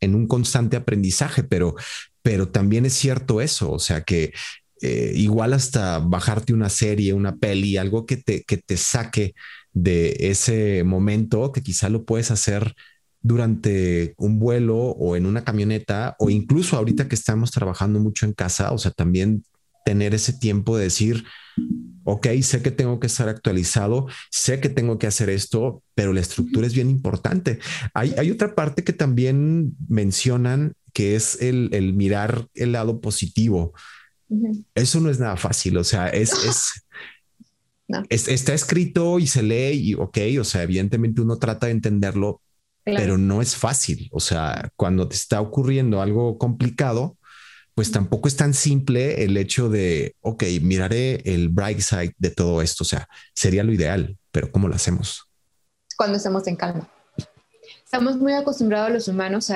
en 0.00 0.14
un 0.14 0.28
constante 0.28 0.76
aprendizaje, 0.76 1.42
pero, 1.42 1.74
pero 2.20 2.48
también 2.48 2.84
es 2.84 2.92
cierto 2.92 3.40
eso. 3.40 3.72
O 3.72 3.78
sea, 3.78 4.02
que 4.02 4.34
eh, 4.82 5.12
igual 5.14 5.54
hasta 5.54 6.00
bajarte 6.00 6.52
una 6.52 6.68
serie, 6.68 7.14
una 7.14 7.36
peli, 7.38 7.78
algo 7.78 8.04
que 8.04 8.18
te, 8.18 8.44
que 8.44 8.58
te 8.58 8.76
saque 8.76 9.32
de 9.72 10.14
ese 10.20 10.84
momento 10.84 11.50
que 11.50 11.62
quizá 11.62 11.88
lo 11.88 12.04
puedes 12.04 12.30
hacer 12.30 12.74
durante 13.22 14.12
un 14.18 14.38
vuelo 14.38 14.76
o 14.76 15.16
en 15.16 15.24
una 15.24 15.44
camioneta 15.44 16.14
o 16.18 16.28
incluso 16.28 16.76
ahorita 16.76 17.08
que 17.08 17.14
estamos 17.14 17.52
trabajando 17.52 18.00
mucho 18.00 18.26
en 18.26 18.34
casa, 18.34 18.70
o 18.70 18.76
sea, 18.76 18.90
también 18.90 19.44
tener 19.86 20.14
ese 20.14 20.34
tiempo 20.34 20.76
de 20.76 20.84
decir, 20.84 21.24
ok, 22.04 22.26
sé 22.40 22.62
que 22.62 22.70
tengo 22.70 23.00
que 23.00 23.06
estar 23.06 23.28
actualizado, 23.28 24.06
sé 24.30 24.60
que 24.60 24.70
tengo 24.70 24.98
que 24.98 25.06
hacer 25.06 25.28
esto, 25.28 25.82
pero 25.94 26.14
la 26.14 26.20
estructura 26.20 26.66
es 26.66 26.74
bien 26.74 26.88
importante. 26.88 27.58
Hay, 27.92 28.14
hay 28.16 28.30
otra 28.30 28.54
parte 28.54 28.82
que 28.82 28.94
también 28.94 29.76
mencionan 29.88 30.72
que 30.94 31.16
es 31.16 31.42
el, 31.42 31.68
el 31.72 31.92
mirar 31.92 32.48
el 32.54 32.72
lado 32.72 33.00
positivo. 33.02 33.74
Eso 34.74 35.00
no 35.00 35.10
es 35.10 35.20
nada 35.20 35.36
fácil, 35.36 35.76
o 35.76 35.84
sea, 35.84 36.08
es, 36.08 36.32
es, 38.08 38.28
está 38.28 38.54
escrito 38.54 39.18
y 39.18 39.26
se 39.26 39.42
lee 39.42 39.90
y 39.90 39.94
ok, 39.94 40.18
o 40.40 40.44
sea, 40.44 40.62
evidentemente 40.62 41.20
uno 41.20 41.36
trata 41.36 41.66
de 41.66 41.72
entenderlo, 41.72 42.40
pero 42.84 43.18
no 43.18 43.42
es 43.42 43.54
fácil, 43.54 44.08
o 44.12 44.20
sea, 44.20 44.70
cuando 44.76 45.08
te 45.08 45.16
está 45.16 45.42
ocurriendo 45.42 46.00
algo 46.00 46.38
complicado, 46.38 47.17
pues 47.78 47.92
tampoco 47.92 48.26
es 48.26 48.34
tan 48.34 48.54
simple 48.54 49.22
el 49.22 49.36
hecho 49.36 49.68
de, 49.68 50.16
ok, 50.20 50.42
miraré 50.62 51.22
el 51.32 51.48
bright 51.48 51.78
side 51.78 52.12
de 52.18 52.30
todo 52.30 52.60
esto, 52.60 52.82
o 52.82 52.84
sea, 52.84 53.08
sería 53.36 53.62
lo 53.62 53.72
ideal, 53.72 54.18
pero 54.32 54.50
¿cómo 54.50 54.66
lo 54.66 54.74
hacemos? 54.74 55.28
Cuando 55.96 56.16
estamos 56.16 56.44
en 56.48 56.56
calma. 56.56 56.88
Estamos 57.84 58.16
muy 58.16 58.32
acostumbrados 58.32 58.90
los 58.90 59.06
humanos 59.06 59.52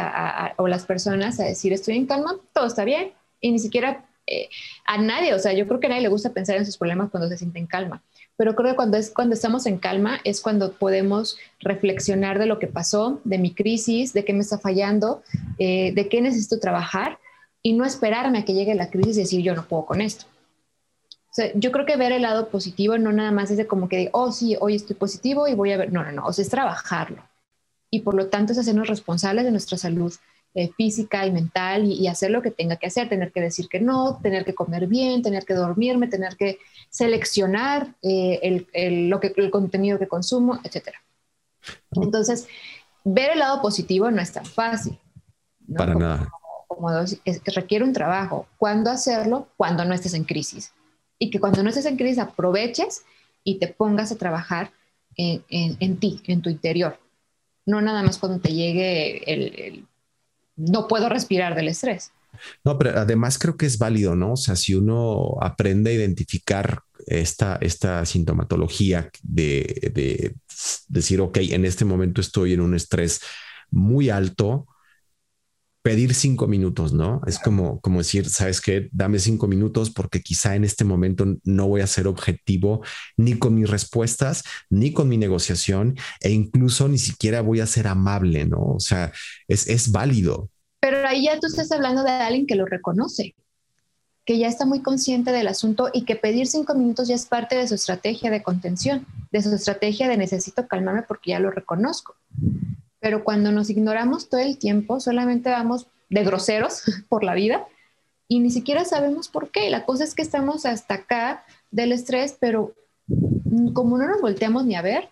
o 0.57 0.69
las 0.69 0.87
personas 0.87 1.41
a 1.41 1.47
decir, 1.47 1.73
estoy 1.73 1.97
en 1.97 2.07
calma, 2.07 2.37
todo 2.53 2.67
está 2.67 2.85
bien, 2.85 3.13
y 3.41 3.51
ni 3.51 3.59
siquiera 3.59 4.07
eh, 4.29 4.49
a 4.85 4.99
nadie, 4.99 5.35
o 5.35 5.41
sea, 5.41 5.53
yo 5.53 5.67
creo 5.67 5.81
que 5.81 5.87
a 5.87 5.91
nadie 5.91 6.03
le 6.03 6.09
gusta 6.09 6.31
pensar 6.31 6.57
en 6.57 6.65
sus 6.65 6.79
problemas 6.79 7.11
cuando 7.11 7.29
se 7.29 7.37
siente 7.37 7.59
en 7.59 7.67
calma, 7.67 8.05
pero 8.37 8.55
creo 8.55 8.71
que 8.71 8.77
cuando, 8.77 8.99
es, 8.99 9.11
cuando 9.11 9.35
estamos 9.35 9.67
en 9.67 9.79
calma 9.79 10.21
es 10.23 10.41
cuando 10.41 10.75
podemos 10.75 11.39
reflexionar 11.59 12.39
de 12.39 12.47
lo 12.47 12.61
que 12.61 12.69
pasó, 12.69 13.21
de 13.25 13.39
mi 13.39 13.53
crisis, 13.53 14.13
de 14.13 14.25
qué 14.25 14.33
me 14.33 14.43
está 14.43 14.61
fallando, 14.61 15.25
eh, 15.59 15.91
de 15.93 16.09
qué 16.09 16.21
necesito 16.21 16.61
trabajar 16.61 17.19
y 17.63 17.75
no 17.75 17.85
esperarme 17.85 18.39
a 18.39 18.45
que 18.45 18.55
llegue 18.55 18.75
la 18.75 18.91
crisis 18.91 19.17
y 19.17 19.21
decir 19.21 19.43
yo 19.43 19.55
no 19.55 19.67
puedo 19.67 19.87
con 19.87 20.01
esto. 20.01 20.27
O 21.33 21.35
sea, 21.35 21.51
yo 21.55 21.73
creo 21.73 21.87
que 21.87 21.97
ver 21.97 22.13
el 22.13 22.23
lado 22.23 22.49
positivo 22.49 22.99
no 22.99 23.11
nada 23.13 23.31
más 23.31 23.51
es 23.51 23.57
de 23.57 23.67
como 23.67 23.89
que, 23.89 23.97
de, 23.97 24.11
oh 24.13 24.33
sí, 24.33 24.57
hoy 24.61 24.75
estoy 24.75 24.97
positivo 24.97 25.49
y 25.49 25.55
voy 25.55 25.73
a 25.73 25.79
ver, 25.79 25.93
no, 25.93 26.03
no, 26.05 26.13
no, 26.13 26.27
o 26.27 26.33
sea, 26.33 26.43
es 26.43 26.51
trabajarlo. 26.51 27.23
Y 27.91 28.01
por 28.01 28.15
lo 28.15 28.29
tanto 28.29 28.53
es 28.53 28.59
hacernos 28.59 28.89
responsables 28.89 29.45
de 29.45 29.51
nuestra 29.51 29.79
salud, 29.79 30.13
eh, 30.55 30.71
física 30.77 31.27
y 31.27 31.33
mental 31.33 31.87
y, 31.87 32.07
hacer 32.09 32.31
lo 32.31 32.43
que 32.43 32.51
tenga 32.51 32.77
que 32.77 32.87
hacer, 32.87 33.09
tener 33.09 33.33
que 33.33 33.41
decir 33.41 33.69
que 33.71 33.81
no, 33.81 34.21
tener 34.23 34.45
que 34.45 34.55
comer 34.55 34.87
bien, 34.87 35.23
tener 35.23 35.47
que 35.47 35.55
dormirme, 35.55 36.09
tener 36.09 36.37
que 36.37 36.59
seleccionar 36.91 37.95
eh, 38.03 38.39
el, 38.43 38.67
el, 38.75 39.09
lo 39.09 39.19
que, 39.19 39.33
el 39.35 39.51
contenido 39.51 39.99
que 39.99 40.09
consumo, 40.09 40.61
etc. 40.65 40.91
Entonces, 41.93 42.47
ver 43.05 43.31
el 43.31 43.39
lado 43.39 43.63
positivo 43.63 44.11
no 44.11 44.21
es 44.21 44.31
tan 44.31 44.45
fácil. 44.45 44.99
Para 45.75 45.95
nada. 45.95 46.31
Como, 46.77 46.91
requiere 47.55 47.85
un 47.85 47.93
trabajo. 47.93 48.47
¿Cuándo 48.57 48.91
hacerlo? 48.91 49.49
Cuando 49.57 49.85
no 49.85 49.95
estés 49.95 50.15
en 50.15 50.25
crisis. 50.25 50.73
Y 51.19 51.31
que 51.31 51.41
cuando 51.41 51.63
no 51.63 51.69
estés 51.69 51.87
en 51.87 51.97
crisis 51.97 52.19
aproveches 52.19 53.03
y 53.45 53.59
te 53.59 53.69
pongas 53.69 54.13
a 54.13 54.17
trabajar 54.17 54.73
en, 55.17 55.45
en, 55.49 55.77
en 55.81 55.97
ti, 55.99 56.23
en 56.27 56.43
tu 56.43 56.51
interior. 56.51 56.99
No 57.67 57.81
nada 57.81 58.03
más 58.03 58.19
cuando 58.19 58.41
te 58.41 58.53
llegue 58.53 59.23
el 59.33 59.87
no 60.57 60.89
puedo 60.89 61.09
respirar 61.09 61.55
del 61.55 61.69
estrés. 61.69 62.13
No, 62.65 62.79
pero 62.79 62.99
además 62.99 63.39
creo 63.39 63.57
que 63.57 63.67
es 63.67 63.79
válido, 63.79 64.17
¿no? 64.17 64.33
O 64.33 64.37
sea, 64.37 64.57
si 64.57 64.75
uno 64.75 65.37
aprende 65.41 65.91
a 65.91 65.95
identificar 65.95 66.81
esta, 67.07 67.57
esta 67.61 68.07
sintomatología 68.07 69.11
de, 69.23 69.91
de 69.95 70.35
decir, 70.89 71.21
ok, 71.21 71.39
en 71.39 71.65
este 71.65 71.85
momento 71.85 72.21
estoy 72.21 72.55
en 72.55 72.61
un 72.61 72.75
estrés 72.75 73.21
muy 73.71 74.09
alto, 74.09 74.67
pedir 75.83 76.15
cinco 76.15 76.47
minutos, 76.47 76.93
¿no? 76.93 77.21
Es 77.27 77.39
como, 77.39 77.81
como 77.81 77.99
decir, 77.99 78.29
sabes 78.29 78.61
qué, 78.61 78.89
dame 78.93 79.19
cinco 79.19 79.49
minutos 79.49 79.91
porque 79.91 80.23
quizá 80.23 80.55
en 80.55 80.65
este 80.65 80.85
momento 80.85 81.27
no 81.45 81.67
voy 81.67 81.81
a 81.81 81.87
ser 81.89 82.07
objetivo 82.07 82.83
ni 83.17 83.35
con 83.35 83.57
mis 83.57 83.69
respuestas, 83.69 84.45
ni 84.71 84.93
con 84.93 85.09
mi 85.09 85.19
negociación 85.19 85.97
e 86.21 86.31
incluso 86.31 86.89
ni 86.89 86.99
siquiera 86.99 87.41
voy 87.43 87.61
a 87.61 87.67
ser 87.67 87.89
amable, 87.89 88.47
¿no? 88.47 88.61
O 88.61 88.81
sea, 88.81 89.13
es, 89.49 89.67
es 89.67 89.91
válido. 89.91 90.49
Pero 90.81 91.07
ahí 91.07 91.25
ya 91.25 91.39
tú 91.41 91.49
estás 91.49 91.71
hablando 91.73 92.05
de 92.05 92.11
alguien 92.11 92.47
que 92.47 92.55
lo 92.55 92.65
reconoce, 92.65 93.35
que 94.25 94.39
ya 94.39 94.47
está 94.47 94.65
muy 94.67 94.83
consciente 94.83 95.33
del 95.33 95.49
asunto 95.49 95.91
y 95.93 96.05
que 96.05 96.15
pedir 96.15 96.47
cinco 96.47 96.75
minutos 96.75 97.09
ya 97.09 97.17
es 97.17 97.27
parte 97.27 97.57
de 97.57 97.67
su 97.67 97.75
estrategia 97.75 98.31
de 98.31 98.43
contención, 98.43 99.05
de 99.33 99.43
su 99.43 99.53
estrategia 99.53 100.09
de 100.09 100.17
necesito 100.17 100.69
calmarme 100.69 101.03
porque 101.03 101.31
ya 101.31 101.41
lo 101.41 101.51
reconozco. 101.51 102.15
Pero 103.03 103.25
cuando 103.25 103.51
nos 103.53 103.69
ignoramos 103.69 104.31
todo 104.31 104.41
el 104.41 104.57
tiempo, 104.57 105.01
solamente 105.01 105.51
vamos 105.51 105.89
de 106.09 106.25
groseros 106.25 106.85
por 107.11 107.25
la 107.25 107.35
vida 107.35 107.67
y 108.29 108.39
ni 108.39 108.51
siquiera 108.51 108.85
sabemos 108.87 109.29
por 109.29 109.51
qué. 109.51 109.69
La 109.69 109.85
cosa 109.85 110.05
es 110.05 110.15
que 110.15 110.23
estamos 110.23 110.65
hasta 110.65 110.95
acá 110.95 111.45
del 111.71 111.93
estrés, 111.93 112.37
pero 112.41 112.75
como 113.75 113.99
no 113.99 114.07
nos 114.07 114.21
volteamos 114.21 114.65
ni 114.65 114.77
a 114.77 114.83
ver, 114.83 115.11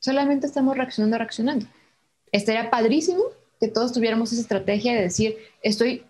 solamente 0.00 0.46
estamos 0.46 0.76
reaccionando, 0.76 1.18
reaccionando. 1.18 1.66
Estaría 2.30 2.70
padrísimo 2.70 3.22
que 3.58 3.68
todos 3.68 3.92
tuviéramos 3.92 4.32
esa 4.32 4.42
estrategia 4.42 4.92
de 4.92 5.02
decir, 5.02 5.36
estoy 5.62 6.04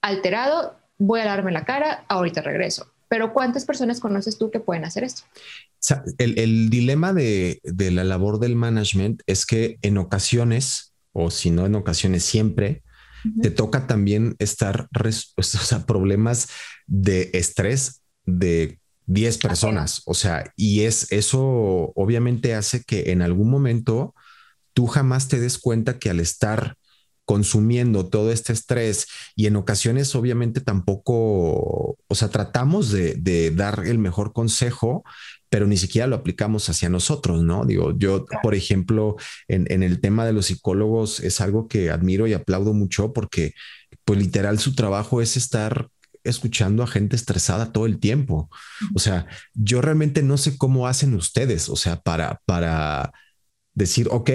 alterado, 0.00 0.76
voy 0.98 1.20
a 1.20 1.26
darme 1.26 1.52
la 1.52 1.64
cara, 1.64 2.04
ahorita 2.08 2.42
regreso. 2.42 2.86
Pero 3.08 3.32
¿cuántas 3.32 3.64
personas 3.64 4.00
conoces 4.00 4.38
tú 4.38 4.50
que 4.50 4.60
pueden 4.60 4.84
hacer 4.84 5.04
esto? 5.04 5.22
el, 6.18 6.70
dilema 6.70 7.12
de, 7.12 7.60
la 7.62 8.04
labor 8.04 8.38
del 8.38 8.56
management 8.56 9.22
es 9.26 9.46
que 9.46 9.78
en 9.82 9.96
ocasiones, 9.98 10.94
o 11.12 11.30
si 11.30 11.50
no 11.50 11.66
en 11.66 11.74
ocasiones 11.74 12.24
siempre, 12.24 12.82
te 13.42 13.50
toca 13.50 13.86
también 13.86 14.36
estar, 14.38 14.88
o 15.36 15.42
sea, 15.42 15.86
problemas 15.86 16.48
de 16.86 17.30
estrés 17.32 18.02
de 18.24 18.78
10 19.06 19.38
personas. 19.38 20.02
O 20.04 20.14
sea, 20.14 20.52
y 20.56 20.82
es 20.82 21.10
eso 21.10 21.92
obviamente 21.94 22.54
hace 22.54 22.84
que 22.84 23.10
en 23.10 23.22
algún 23.22 23.50
momento 23.50 24.14
tú 24.74 24.86
jamás 24.86 25.28
te 25.28 25.40
des 25.40 25.58
cuenta 25.58 25.98
que 25.98 26.10
al 26.10 26.20
estar 26.20 26.76
consumiendo 27.24 28.08
todo 28.08 28.32
este 28.32 28.54
estrés 28.54 29.06
y 29.34 29.46
en 29.46 29.56
ocasiones 29.56 30.14
obviamente 30.14 30.60
tampoco, 30.60 31.97
o 32.08 32.14
sea, 32.14 32.28
tratamos 32.28 32.90
de, 32.90 33.14
de, 33.14 33.50
dar 33.50 33.84
el 33.86 33.98
mejor 33.98 34.32
consejo, 34.32 35.04
pero 35.50 35.66
ni 35.66 35.76
siquiera 35.76 36.06
lo 36.06 36.16
aplicamos 36.16 36.68
hacia 36.68 36.88
nosotros, 36.88 37.42
¿no? 37.42 37.64
Digo, 37.64 37.96
yo, 37.98 38.24
por 38.42 38.54
ejemplo, 38.54 39.16
en, 39.46 39.82
el 39.82 40.00
tema 40.00 40.26
de 40.26 40.32
los 40.32 40.46
psicólogos 40.46 41.20
es 41.20 41.40
algo 41.40 41.68
que 41.68 41.90
admiro 41.90 42.26
y 42.26 42.34
aplaudo 42.34 42.74
mucho 42.74 43.12
porque, 43.12 43.54
pues 44.04 44.18
literal, 44.18 44.58
su 44.58 44.74
trabajo 44.74 45.22
es 45.22 45.36
estar 45.36 45.88
escuchando 46.24 46.82
a 46.82 46.86
gente 46.86 47.16
estresada 47.16 47.72
todo 47.72 47.86
el 47.86 47.98
tiempo. 47.98 48.50
O 48.94 48.98
sea, 48.98 49.26
yo 49.54 49.80
realmente 49.80 50.22
no 50.22 50.36
sé 50.36 50.58
cómo 50.58 50.86
hacen 50.86 51.14
ustedes, 51.14 51.68
o 51.68 51.76
sea, 51.76 52.00
para, 52.00 52.40
para 52.44 53.12
decir, 53.74 54.08
ok, 54.10 54.30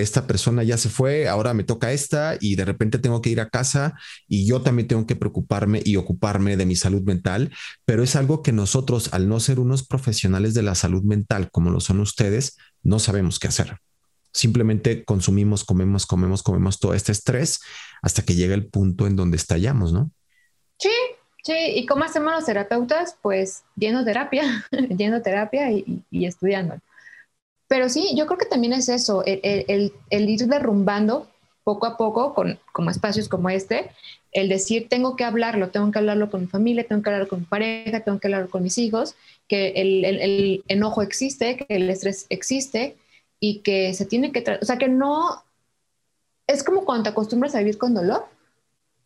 esta 0.00 0.26
persona 0.26 0.62
ya 0.62 0.76
se 0.76 0.88
fue, 0.88 1.28
ahora 1.28 1.54
me 1.54 1.64
toca 1.64 1.92
esta 1.92 2.36
y 2.40 2.56
de 2.56 2.64
repente 2.64 2.98
tengo 2.98 3.20
que 3.20 3.30
ir 3.30 3.40
a 3.40 3.48
casa 3.48 3.94
y 4.26 4.46
yo 4.46 4.62
también 4.62 4.88
tengo 4.88 5.06
que 5.06 5.16
preocuparme 5.16 5.82
y 5.84 5.96
ocuparme 5.96 6.56
de 6.56 6.66
mi 6.66 6.76
salud 6.76 7.02
mental, 7.02 7.52
pero 7.84 8.02
es 8.02 8.16
algo 8.16 8.42
que 8.42 8.52
nosotros, 8.52 9.12
al 9.12 9.28
no 9.28 9.40
ser 9.40 9.60
unos 9.60 9.86
profesionales 9.86 10.54
de 10.54 10.62
la 10.62 10.74
salud 10.74 11.02
mental 11.02 11.50
como 11.50 11.70
lo 11.70 11.80
son 11.80 12.00
ustedes, 12.00 12.56
no 12.82 12.98
sabemos 12.98 13.38
qué 13.38 13.48
hacer. 13.48 13.78
Simplemente 14.32 15.04
consumimos, 15.04 15.64
comemos, 15.64 16.06
comemos, 16.06 16.42
comemos 16.42 16.78
todo 16.78 16.94
este 16.94 17.12
estrés 17.12 17.60
hasta 18.02 18.22
que 18.22 18.34
llega 18.34 18.54
el 18.54 18.66
punto 18.66 19.06
en 19.06 19.16
donde 19.16 19.36
estallamos, 19.36 19.92
¿no? 19.92 20.10
Sí, 20.78 20.90
sí. 21.42 21.54
¿Y 21.74 21.86
cómo 21.86 22.04
hacemos 22.04 22.32
los 22.32 22.44
terapeutas? 22.44 23.16
Pues 23.20 23.64
yendo 23.76 24.04
terapia, 24.04 24.66
yendo 24.96 25.22
terapia 25.22 25.72
y, 25.72 26.04
y 26.10 26.26
estudiando. 26.26 26.78
Pero 27.68 27.90
sí, 27.90 28.14
yo 28.16 28.26
creo 28.26 28.38
que 28.38 28.46
también 28.46 28.72
es 28.72 28.88
eso, 28.88 29.22
el, 29.26 29.92
ir 30.10 30.46
derrumbando 30.46 31.28
poco 31.64 31.86
a 31.86 31.98
poco, 31.98 32.34
con 32.34 32.58
como 32.72 32.90
espacios 32.90 33.28
como 33.28 33.50
este, 33.50 33.90
el 34.32 34.48
decir, 34.48 34.88
tengo 34.88 35.16
que 35.16 35.24
hablarlo, 35.24 35.68
tengo 35.68 35.90
que 35.90 35.98
hablarlo 35.98 36.30
con 36.30 36.40
mi 36.40 36.46
familia, 36.46 36.86
tengo 36.86 37.02
que 37.02 37.10
hablarlo 37.10 37.28
con 37.28 37.40
mi 37.40 37.44
pareja, 37.44 38.00
tengo 38.00 38.18
que 38.18 38.28
hablarlo 38.28 38.48
con 38.48 38.62
mis 38.62 38.78
hijos, 38.78 39.16
que 39.48 39.68
el, 39.76 40.04
el, 40.04 40.64
enojo 40.68 41.02
existe, 41.02 41.56
que 41.56 41.76
el 41.76 41.90
estrés 41.90 42.26
existe 42.30 42.96
y 43.38 43.58
que 43.58 43.92
se 43.92 44.06
tiene 44.06 44.32
que, 44.32 44.44
o 44.60 44.64
sea, 44.64 44.78
que 44.78 44.88
no, 44.88 45.42
es 46.46 46.64
como 46.64 46.86
cuando 46.86 47.04
te 47.04 47.08
acostumbras 47.10 47.54
a 47.54 47.58
vivir 47.58 47.76
con 47.76 47.92
dolor, 47.92 48.24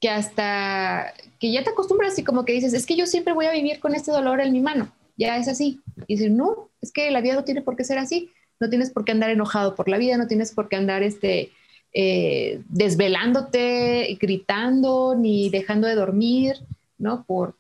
que 0.01 0.09
hasta 0.09 1.15
que 1.41 1.53
ya 1.53 1.65
te 1.65 1.71
acostumbras 1.71 2.17
y 2.19 2.25
como 2.25 2.45
que 2.45 2.53
dices, 2.53 2.75
es 2.75 2.87
que 2.87 2.97
yo 2.97 3.07
siempre 3.07 3.35
voy 3.35 3.47
a 3.47 3.53
vivir 3.53 3.81
con 3.81 3.97
este 3.97 4.13
dolor 4.13 4.41
en 4.41 4.53
mi 4.53 4.61
mano, 4.61 4.93
ya 5.17 5.37
es 5.37 5.49
así. 5.49 5.81
Y 6.07 6.17
dices, 6.17 6.31
no, 6.31 6.71
es 6.81 6.93
que 6.93 7.11
la 7.11 7.21
vida 7.21 7.35
no 7.35 7.45
tiene 7.45 7.63
por 7.63 7.77
qué 7.77 7.85
ser 7.85 7.99
así, 7.99 8.31
no 8.63 8.71
tienes 8.71 8.91
por 8.91 9.05
qué 9.05 9.11
andar 9.11 9.31
enojado 9.31 9.75
por 9.75 9.89
la 9.89 9.99
vida, 9.99 10.17
no 10.17 10.29
tienes 10.29 10.53
por 10.53 10.69
qué 10.69 10.77
andar 10.77 11.03
este, 11.03 11.51
eh, 11.93 12.63
desvelándote, 12.69 14.17
gritando, 14.21 15.17
ni 15.19 15.51
dejando 15.51 15.89
de 15.89 15.97
dormir, 15.97 16.55
¿no? 16.97 17.25
Por, 17.25 17.57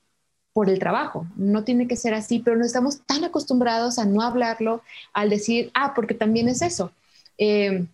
por 0.52 0.70
el 0.70 0.78
trabajo. 0.78 1.26
No 1.34 1.64
tiene 1.64 1.88
que 1.88 1.96
ser 1.96 2.14
así, 2.14 2.38
pero 2.38 2.56
no 2.56 2.64
estamos 2.64 3.00
tan 3.04 3.24
acostumbrados 3.24 3.98
a 3.98 4.04
no 4.04 4.22
hablarlo, 4.22 4.82
al 5.12 5.28
decir, 5.28 5.72
ah, 5.74 5.92
porque 5.92 6.14
también 6.14 6.48
es 6.48 6.62
eso. 6.62 6.92
Eh, 7.36 7.84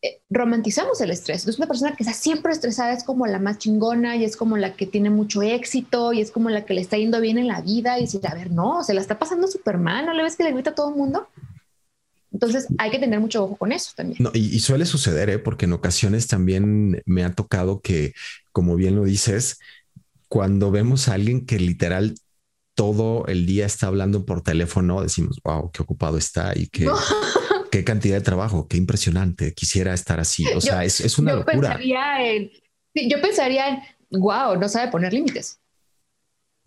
eh, 0.00 0.20
romantizamos 0.30 1.02
el 1.02 1.10
estrés. 1.10 1.42
Entonces, 1.42 1.58
una 1.58 1.68
persona 1.68 1.94
que 1.94 2.02
está 2.02 2.14
siempre 2.14 2.52
estresada 2.52 2.94
es 2.94 3.04
como 3.04 3.26
la 3.26 3.38
más 3.38 3.58
chingona 3.58 4.16
y 4.16 4.24
es 4.24 4.38
como 4.38 4.56
la 4.56 4.74
que 4.74 4.86
tiene 4.86 5.10
mucho 5.10 5.42
éxito 5.42 6.14
y 6.14 6.22
es 6.22 6.30
como 6.30 6.48
la 6.48 6.64
que 6.64 6.72
le 6.72 6.80
está 6.80 6.96
yendo 6.96 7.20
bien 7.20 7.36
en 7.36 7.48
la 7.48 7.60
vida 7.60 7.98
y 7.98 8.02
decir, 8.02 8.26
a 8.26 8.34
ver, 8.34 8.50
no, 8.50 8.82
se 8.84 8.94
la 8.94 9.02
está 9.02 9.18
pasando 9.18 9.48
súper 9.48 9.76
mal, 9.76 10.06
¿no 10.06 10.14
le 10.14 10.22
ves 10.22 10.36
que 10.36 10.44
le 10.44 10.52
grita 10.52 10.70
a 10.70 10.74
todo 10.74 10.88
el 10.88 10.96
mundo? 10.96 11.28
Entonces 12.34 12.66
hay 12.78 12.90
que 12.90 12.98
tener 12.98 13.20
mucho 13.20 13.44
ojo 13.44 13.56
con 13.56 13.70
eso 13.70 13.92
también. 13.94 14.18
y, 14.34 14.58
suele 14.58 14.84
suceder, 14.86 15.30
¿eh? 15.30 15.38
porque 15.38 15.66
en 15.66 15.72
ocasiones 15.72 16.26
también 16.26 17.00
me 17.06 17.24
ha 17.24 17.32
tocado 17.32 17.80
que, 17.80 18.12
como 18.50 18.74
bien 18.74 18.96
lo 18.96 19.04
dices, 19.04 19.60
cuando 20.28 20.72
vemos 20.72 21.08
a 21.08 21.14
alguien 21.14 21.46
que 21.46 21.60
literal 21.60 22.16
todo 22.74 23.24
el 23.28 23.46
día 23.46 23.66
está 23.66 23.86
hablando 23.86 24.26
por 24.26 24.42
teléfono, 24.42 25.00
decimos, 25.00 25.38
wow, 25.44 25.70
qué 25.70 25.80
ocupado 25.80 26.18
está 26.18 26.52
y 26.56 26.66
qué, 26.66 26.88
qué 27.70 27.84
cantidad 27.84 28.16
de 28.16 28.22
trabajo, 28.24 28.66
qué 28.66 28.78
impresionante, 28.78 29.54
quisiera 29.54 29.94
estar 29.94 30.18
así. 30.18 30.44
O 30.56 30.60
sea, 30.60 30.84
es, 30.84 31.18
una 31.18 31.36
locura. 31.36 31.78
yo 31.80 33.22
pensaría 33.22 33.68
en, 33.68 33.80
wow, 34.10 34.58
no 34.58 34.68
sabe 34.68 34.90
poner 34.90 35.12
límites 35.12 35.60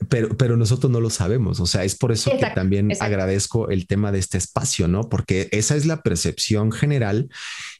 pero, 0.09 0.29
pero 0.37 0.57
nosotros 0.57 0.91
no 0.91 0.99
lo 0.99 1.09
sabemos. 1.09 1.59
O 1.59 1.65
sea, 1.65 1.83
es 1.83 1.95
por 1.95 2.11
eso 2.11 2.31
que 2.37 2.45
también 2.53 2.91
agradezco 2.99 3.69
el 3.69 3.87
tema 3.87 4.11
de 4.11 4.19
este 4.19 4.37
espacio, 4.37 4.87
¿no? 4.87 5.09
Porque 5.09 5.49
esa 5.51 5.75
es 5.75 5.85
la 5.85 6.03
percepción 6.03 6.71
general 6.71 7.29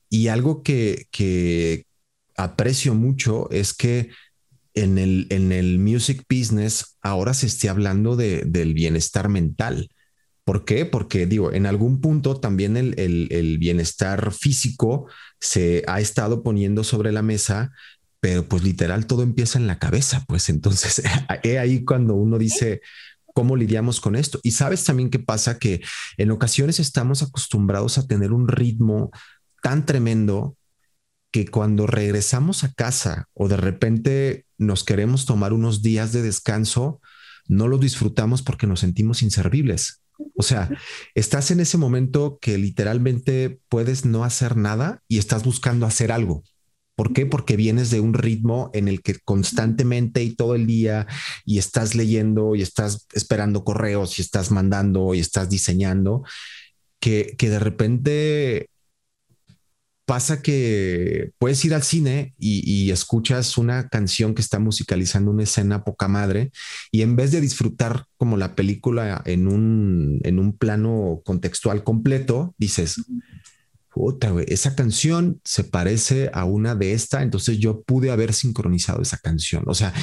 y 0.09 0.29
algo 0.29 0.63
que, 0.63 1.07
que 1.11 1.85
aprecio 2.35 2.95
mucho 2.95 3.49
es 3.51 3.73
que 3.73 4.09
en 4.73 4.97
el, 4.97 5.27
en 5.29 5.51
el 5.51 5.79
music 5.79 6.23
business 6.29 6.97
ahora 7.01 7.33
se 7.33 7.47
esté 7.47 7.69
hablando 7.69 8.15
de, 8.15 8.43
del 8.45 8.73
bienestar 8.73 9.29
mental. 9.29 9.89
¿Por 10.43 10.65
qué? 10.65 10.85
Porque 10.85 11.25
digo, 11.25 11.51
en 11.51 11.65
algún 11.65 11.99
punto 11.99 12.39
también 12.39 12.77
el, 12.77 12.97
el, 12.97 13.27
el, 13.31 13.57
bienestar 13.57 14.31
físico 14.31 15.07
se 15.41 15.83
ha 15.87 15.99
estado 15.99 16.41
poniendo 16.41 16.83
sobre 16.83 17.11
la 17.11 17.21
mesa 17.21 17.73
pero 18.19 18.47
pues 18.47 18.63
literal 18.63 19.05
todo 19.05 19.23
empieza 19.23 19.59
en 19.59 19.67
la 19.67 19.79
cabeza, 19.79 20.23
pues 20.27 20.49
entonces 20.49 21.01
he 21.43 21.59
ahí 21.59 21.83
cuando 21.83 22.15
uno 22.15 22.37
dice, 22.37 22.81
¿cómo 23.33 23.55
lidiamos 23.55 24.01
con 24.01 24.15
esto? 24.15 24.39
Y 24.43 24.51
sabes 24.51 24.83
también 24.83 25.09
qué 25.09 25.19
pasa, 25.19 25.59
que 25.59 25.81
en 26.17 26.31
ocasiones 26.31 26.79
estamos 26.79 27.21
acostumbrados 27.21 27.97
a 27.97 28.07
tener 28.07 28.31
un 28.31 28.47
ritmo 28.47 29.11
tan 29.61 29.85
tremendo 29.85 30.57
que 31.31 31.47
cuando 31.47 31.87
regresamos 31.87 32.63
a 32.63 32.73
casa 32.73 33.27
o 33.33 33.47
de 33.47 33.57
repente 33.57 34.45
nos 34.57 34.83
queremos 34.83 35.25
tomar 35.25 35.53
unos 35.53 35.81
días 35.81 36.13
de 36.13 36.21
descanso, 36.21 37.01
no 37.47 37.67
lo 37.67 37.77
disfrutamos 37.77 38.41
porque 38.41 38.67
nos 38.67 38.79
sentimos 38.79 39.21
inservibles. 39.21 40.01
O 40.35 40.43
sea, 40.43 40.69
estás 41.13 41.51
en 41.51 41.59
ese 41.59 41.77
momento 41.77 42.39
que 42.41 42.57
literalmente 42.57 43.59
puedes 43.69 44.05
no 44.05 44.23
hacer 44.23 44.57
nada 44.57 45.03
y 45.07 45.19
estás 45.19 45.43
buscando 45.43 45.85
hacer 45.85 46.11
algo. 46.11 46.43
¿Por 46.97 47.13
qué? 47.13 47.27
Porque 47.27 47.55
vienes 47.55 47.91
de 47.91 47.99
un 47.99 48.15
ritmo 48.15 48.71
en 48.73 48.87
el 48.87 49.03
que 49.03 49.19
constantemente 49.19 50.23
y 50.23 50.35
todo 50.35 50.55
el 50.55 50.65
día 50.65 51.05
y 51.45 51.59
estás 51.59 51.93
leyendo 51.93 52.55
y 52.55 52.63
estás 52.63 53.05
esperando 53.13 53.63
correos 53.63 54.17
y 54.17 54.23
estás 54.23 54.49
mandando 54.49 55.13
y 55.13 55.19
estás 55.19 55.47
diseñando, 55.47 56.23
que, 56.99 57.35
de 57.39 57.59
repente 57.59 58.69
pasa 60.05 60.41
que 60.41 61.33
puedes 61.37 61.63
ir 61.65 61.75
al 61.75 61.83
cine 61.83 62.33
y, 62.39 62.89
escuchas 62.89 63.59
una 63.59 63.89
canción 63.89 64.33
que 64.33 64.41
está 64.41 64.57
musicalizando 64.57 65.29
una 65.29 65.43
escena 65.43 65.83
poca 65.83 66.07
madre 66.07 66.51
y 66.91 67.03
en 67.03 67.15
vez 67.15 67.31
de 67.31 67.41
disfrutar 67.41 68.05
como 68.17 68.37
la 68.37 68.55
película 68.55 69.21
en 69.25 69.47
un, 69.47 70.19
en 70.23 70.39
un 70.39 70.57
plano 70.57 71.21
contextual 71.23 71.83
completo, 71.83 72.55
dices, 72.57 72.95
esa 74.47 74.75
canción 74.75 75.39
se 75.43 75.63
parece 75.63 76.29
a 76.33 76.45
una 76.45 76.75
de 76.75 76.93
esta, 76.93 77.21
entonces 77.21 77.59
yo 77.59 77.81
pude 77.81 78.11
haber 78.11 78.33
sincronizado 78.33 79.01
esa 79.01 79.17
canción. 79.17 79.63
O 79.67 79.73
sea, 79.73 79.93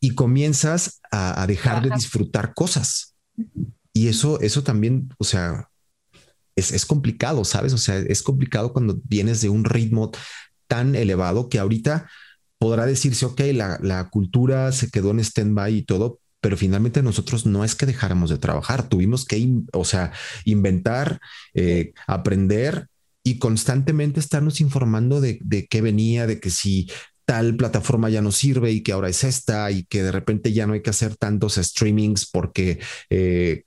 y 0.00 0.14
comienzas 0.14 1.00
a, 1.10 1.46
dejar 1.46 1.82
de 1.82 1.90
disfrutar 1.94 2.54
cosas. 2.54 3.14
Y 3.92 4.08
eso, 4.08 4.40
eso 4.40 4.62
también, 4.62 5.08
o 5.18 5.24
sea, 5.24 5.68
es, 6.56 6.86
complicado, 6.86 7.44
¿sabes? 7.44 7.72
O 7.72 7.78
sea, 7.78 7.98
es 7.98 8.22
complicado 8.22 8.72
cuando 8.72 9.00
vienes 9.04 9.40
de 9.40 9.48
un 9.48 9.64
ritmo 9.64 10.10
tan 10.66 10.94
elevado 10.94 11.48
que 11.48 11.58
ahorita 11.58 12.08
podrá 12.58 12.86
decirse, 12.86 13.26
ok, 13.26 13.40
la, 13.52 14.08
cultura 14.10 14.72
se 14.72 14.90
quedó 14.90 15.10
en 15.10 15.20
stand-by 15.20 15.74
y 15.76 15.82
todo, 15.82 16.20
pero 16.40 16.56
finalmente 16.56 17.02
nosotros 17.02 17.46
no 17.46 17.64
es 17.64 17.74
que 17.74 17.86
dejáramos 17.86 18.30
de 18.30 18.38
trabajar, 18.38 18.88
tuvimos 18.88 19.24
que, 19.24 19.48
o 19.72 19.84
sea, 19.84 20.12
inventar, 20.44 21.20
eh, 21.54 21.92
aprender 22.06 22.88
y 23.24 23.38
constantemente 23.38 24.20
estarnos 24.20 24.60
informando 24.60 25.20
de, 25.20 25.66
qué 25.70 25.80
venía, 25.80 26.26
de 26.26 26.40
que 26.40 26.50
si 26.50 26.90
tal 27.24 27.56
plataforma 27.56 28.10
ya 28.10 28.20
no 28.20 28.32
sirve 28.32 28.72
y 28.72 28.82
que 28.82 28.92
ahora 28.92 29.08
es 29.08 29.22
esta 29.22 29.70
y 29.70 29.84
que 29.84 30.02
de 30.02 30.12
repente 30.12 30.52
ya 30.52 30.66
no 30.66 30.72
hay 30.72 30.82
que 30.82 30.90
hacer 30.90 31.16
tantos 31.16 31.54
streamings 31.54 32.28
porque 32.28 32.80
eh, 33.10 33.62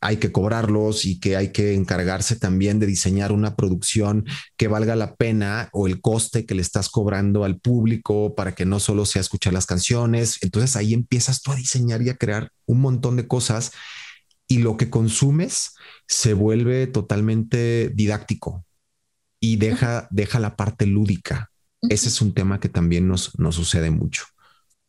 hay 0.00 0.18
que 0.18 0.32
cobrarlos 0.32 1.04
y 1.04 1.18
que 1.18 1.36
hay 1.36 1.52
que 1.52 1.74
encargarse 1.74 2.36
también 2.36 2.78
de 2.78 2.86
diseñar 2.86 3.32
una 3.32 3.56
producción 3.56 4.24
que 4.56 4.68
valga 4.68 4.94
la 4.96 5.14
pena 5.16 5.70
o 5.72 5.86
el 5.86 6.00
coste 6.00 6.44
que 6.44 6.54
le 6.54 6.62
estás 6.62 6.88
cobrando 6.88 7.44
al 7.44 7.58
público 7.60 8.34
para 8.34 8.54
que 8.54 8.66
no 8.66 8.80
solo 8.80 9.06
sea 9.06 9.20
escuchar 9.20 9.52
las 9.52 9.66
canciones. 9.66 10.38
Entonces 10.42 10.76
ahí 10.76 10.92
empiezas 10.92 11.40
tú 11.40 11.52
a 11.52 11.56
diseñar 11.56 12.02
y 12.02 12.10
a 12.10 12.16
crear 12.16 12.50
un 12.66 12.80
montón 12.80 13.16
de 13.16 13.26
cosas 13.26 13.72
y 14.48 14.58
lo 14.58 14.76
que 14.76 14.90
consumes 14.90 15.74
se 16.06 16.34
vuelve 16.34 16.86
totalmente 16.86 17.90
didáctico 17.94 18.65
y 19.40 19.56
deja, 19.56 20.08
deja 20.10 20.38
la 20.40 20.56
parte 20.56 20.86
lúdica. 20.86 21.50
Ese 21.88 22.08
es 22.08 22.20
un 22.20 22.34
tema 22.34 22.58
que 22.58 22.68
también 22.68 23.06
nos, 23.06 23.38
nos 23.38 23.54
sucede 23.54 23.90
mucho. 23.90 24.24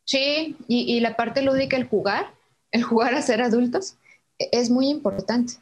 Sí, 0.04 0.56
y, 0.68 0.98
la 1.00 1.16
parte 1.16 1.42
lúdica, 1.42 1.76
el 1.76 1.84
jugar, 1.84 2.32
el 2.72 2.82
jugar 2.82 3.14
a 3.14 3.22
ser 3.22 3.42
adultos, 3.42 3.96
e, 4.38 4.48
es 4.52 4.70
muy 4.70 4.88
importante. 4.88 5.54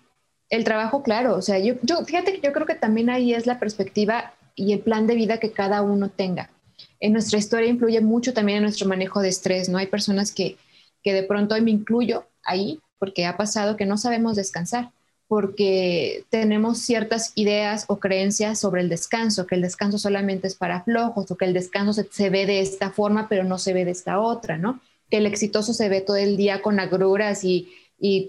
El 0.48 0.62
trabajo, 0.62 1.02
claro, 1.02 1.34
o 1.36 1.42
sea, 1.42 1.58
yo, 1.58 1.74
yo, 1.82 2.04
fíjate 2.04 2.32
que 2.32 2.46
yo 2.46 2.52
creo 2.52 2.66
que 2.66 2.76
también 2.76 3.10
ahí 3.10 3.34
es 3.34 3.46
la 3.46 3.58
perspectiva 3.58 4.34
y 4.54 4.72
el 4.72 4.80
plan 4.80 5.06
de 5.06 5.16
vida 5.16 5.38
que 5.38 5.50
cada 5.50 5.82
uno 5.82 6.08
tenga. 6.10 6.50
En 7.00 7.12
nuestra 7.12 7.38
historia 7.38 7.68
influye 7.68 8.00
mucho 8.00 8.32
también 8.32 8.58
en 8.58 8.62
nuestro 8.62 8.88
manejo 8.88 9.20
de 9.20 9.28
estrés, 9.28 9.68
¿no? 9.68 9.78
Hay 9.78 9.88
personas 9.88 10.30
que, 10.30 10.56
que 11.02 11.12
de 11.12 11.24
pronto, 11.24 11.60
me 11.60 11.72
incluyo 11.72 12.26
ahí, 12.44 12.78
porque 12.98 13.26
ha 13.26 13.36
pasado 13.36 13.76
que 13.76 13.84
no 13.84 13.98
sabemos 13.98 14.36
descansar 14.36 14.92
porque 15.28 16.24
tenemos 16.30 16.78
ciertas 16.78 17.32
ideas 17.34 17.84
o 17.88 17.98
creencias 17.98 18.60
sobre 18.60 18.80
el 18.80 18.88
descanso, 18.88 19.46
que 19.46 19.56
el 19.56 19.62
descanso 19.62 19.98
solamente 19.98 20.46
es 20.46 20.54
para 20.54 20.82
flojos 20.82 21.30
o 21.30 21.36
que 21.36 21.46
el 21.46 21.52
descanso 21.52 21.92
se, 21.92 22.30
ve 22.30 22.46
de 22.46 22.60
esta 22.60 22.90
forma 22.90 23.28
pero 23.28 23.42
no 23.44 23.58
se 23.58 23.72
ve 23.72 23.84
de 23.84 23.90
esta 23.90 24.20
otra, 24.20 24.56
¿no? 24.56 24.80
Que 25.10 25.18
el 25.18 25.26
exitoso 25.26 25.72
se 25.72 25.88
ve 25.88 26.00
todo 26.00 26.16
el 26.16 26.36
día 26.36 26.62
con 26.62 26.78
agruras 26.78 27.44
y, 27.44 27.68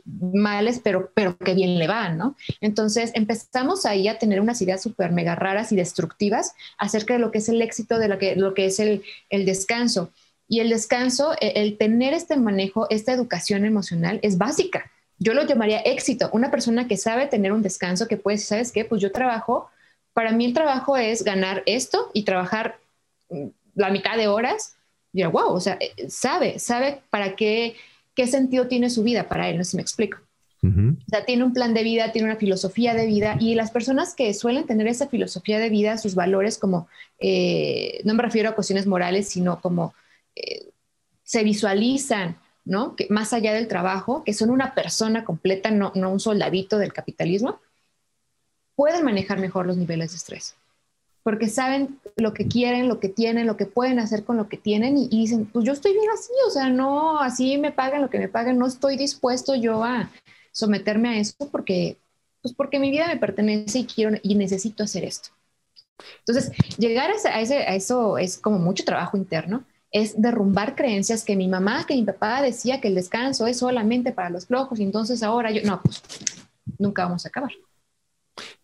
males, 0.06 0.80
pero, 0.82 1.12
pero 1.14 1.38
que 1.38 1.54
bien 1.54 1.78
le 1.78 1.88
van, 1.88 2.18
¿no? 2.18 2.36
Entonces 2.62 3.12
empezamos 3.14 3.86
ahí 3.86 4.08
a 4.08 4.18
tener 4.18 4.40
unas 4.40 4.62
ideas 4.62 4.82
súper 4.82 5.12
mega 5.12 5.36
raras 5.36 5.74
y 5.74 5.76
destructivas 5.76 6.54
acerca 6.78 7.14
de 7.14 7.20
lo 7.20 7.32
que 7.32 7.40
es 7.40 7.50
el 7.50 7.62
éxito, 7.62 8.00
de 8.00 8.08
lo 8.08 8.18
que, 8.18 8.38
lo 8.38 8.54
que 8.54 8.68
es 8.68 8.80
el, 8.80 9.04
el 9.30 9.46
descanso. 9.46 10.10
Y 10.48 10.62
el 10.62 10.70
descanso, 10.70 11.34
el, 11.42 11.52
el 11.58 11.78
tener 11.78 12.14
este 12.14 12.38
manejo, 12.38 12.88
esta 12.90 13.12
educación 13.12 13.66
emocional 13.66 14.20
es 14.24 14.38
básica 14.38 14.90
yo 15.20 15.34
lo 15.34 15.46
llamaría 15.46 15.80
éxito. 15.80 16.30
Una 16.34 16.52
persona 16.52 16.88
que 16.88 16.98
sabe 16.98 17.28
tener 17.28 17.52
un 17.52 17.62
descanso, 17.62 18.08
que 18.08 18.18
puede, 18.18 18.38
¿sabes 18.38 18.72
qué? 18.72 18.86
Pues 18.86 19.02
yo 19.02 19.12
trabajo, 19.12 19.70
para 20.14 20.32
mí 20.32 20.46
el 20.46 20.54
trabajo 20.54 20.98
es 20.98 21.24
ganar 21.24 21.64
esto 21.66 22.10
y 22.14 22.24
trabajar 22.24 22.80
mm, 23.30 23.48
la 23.76 23.90
mitad 23.90 24.18
de 24.18 24.28
horas. 24.28 24.76
Y 25.14 25.22
yo, 25.22 25.32
wow, 25.32 25.54
o 25.54 25.60
sea, 25.60 25.78
eh, 25.80 26.10
sabe, 26.10 26.60
sabe 26.60 27.02
para 27.10 27.36
qué, 27.36 27.76
qué 28.16 28.28
sentido 28.28 28.68
tiene 28.68 28.90
su 28.90 29.04
vida 29.04 29.28
para 29.28 29.50
él, 29.50 29.58
no 29.58 29.64
sé 29.64 29.72
si 29.72 29.78
me 29.78 29.84
explico. 29.84 30.20
O 30.64 31.10
sea, 31.10 31.24
tiene 31.24 31.44
un 31.44 31.54
plan 31.54 31.74
de 31.74 31.84
vida, 31.84 32.12
tiene 32.12 32.28
una 32.28 32.36
filosofía 32.36 32.94
de 32.94 33.06
vida 33.06 33.38
y 33.40 33.54
las 33.56 33.72
personas 33.72 34.16
que 34.16 34.34
suelen 34.34 34.66
tener 34.66 34.88
esa 34.88 35.08
filosofía 35.08 35.60
de 35.60 35.70
vida, 35.70 35.98
sus 35.98 36.16
valores 36.16 36.58
como, 36.58 36.88
eh, 37.20 38.02
no 38.04 38.16
me 38.16 38.24
refiero 38.24 38.50
a 38.50 38.56
cuestiones 38.56 38.88
morales, 38.88 39.30
sino 39.30 39.62
como 39.62 39.94
eh, 40.36 40.70
se 41.24 41.44
visualizan, 41.44 42.38
¿no? 42.68 42.96
Que 42.96 43.08
más 43.10 43.34
allá 43.34 43.54
del 43.54 43.68
trabajo, 43.68 44.24
que 44.24 44.34
son 44.34 44.50
una 44.50 44.76
persona 44.76 45.26
completa, 45.26 45.72
no, 45.72 45.92
no 45.96 46.12
un 46.12 46.20
soldadito 46.20 46.78
del 46.78 46.94
capitalismo, 46.94 47.60
pueden 48.76 49.04
manejar 49.04 49.40
mejor 49.40 49.66
los 49.66 49.78
niveles 49.78 50.12
de 50.12 50.18
estrés 50.18 50.56
porque 51.28 51.50
saben 51.50 52.00
lo 52.16 52.34
que 52.34 52.48
quieren, 52.48 52.88
lo 52.88 53.02
que 53.02 53.10
tienen, 53.10 53.48
lo 53.48 53.58
que 53.58 53.66
pueden 53.66 54.00
hacer 54.00 54.24
con 54.24 54.38
lo 54.38 54.48
que 54.48 54.56
tienen 54.56 54.98
y, 54.98 55.10
dicen, 55.10 55.46
pues 55.46 55.66
yo 55.66 55.74
estoy 55.74 55.92
bien 55.92 56.10
así, 56.14 56.32
o 56.48 56.50
sea, 56.50 56.70
no, 56.70 57.20
así 57.20 57.58
me 57.58 57.74
pagan 57.74 58.02
lo 58.02 58.10
que 58.10 58.18
me 58.18 58.30
pagan, 58.30 58.58
no 58.58 58.66
estoy 58.66 58.96
dispuesto 58.96 59.54
yo 59.54 59.84
a 59.84 60.10
someterme 60.54 61.10
a 61.10 61.18
eso 61.18 61.36
porque, 61.52 61.98
pues 62.42 62.54
porque 62.56 62.80
mi 62.80 62.92
vida 62.92 63.08
me 63.08 63.18
pertenece 63.18 63.80
y 63.80 63.86
quiero 63.86 64.18
y 64.24 64.36
necesito 64.36 64.86
hacer 64.86 65.04
esto. 65.04 65.32
Entonces, 66.20 66.54
llegar 66.78 67.12
a, 67.12 67.42
ese, 67.42 67.58
a 67.58 67.76
eso 67.76 68.18
es 68.18 68.38
como 68.38 68.58
mucho 68.58 68.86
trabajo 68.86 69.18
interno, 69.18 69.66
es 69.92 70.22
derrumbar 70.22 70.76
creencias 70.76 71.24
que 71.24 71.36
mi 71.36 71.48
mamá, 71.48 71.86
que 71.88 71.96
mi 71.96 72.04
papá 72.04 72.42
decía 72.42 72.82
que 72.82 72.90
el 72.90 72.96
descanso 72.96 73.48
es 73.48 73.58
solamente 73.58 74.12
para 74.12 74.30
los 74.30 74.46
flojos 74.46 74.80
y 74.80 74.84
entonces 74.84 75.24
ahora 75.24 75.52
yo, 75.52 75.62
no, 75.64 75.82
pues 75.82 76.02
nunca 76.78 77.06
vamos 77.06 77.26
a 77.26 77.30
acabar. 77.30 77.52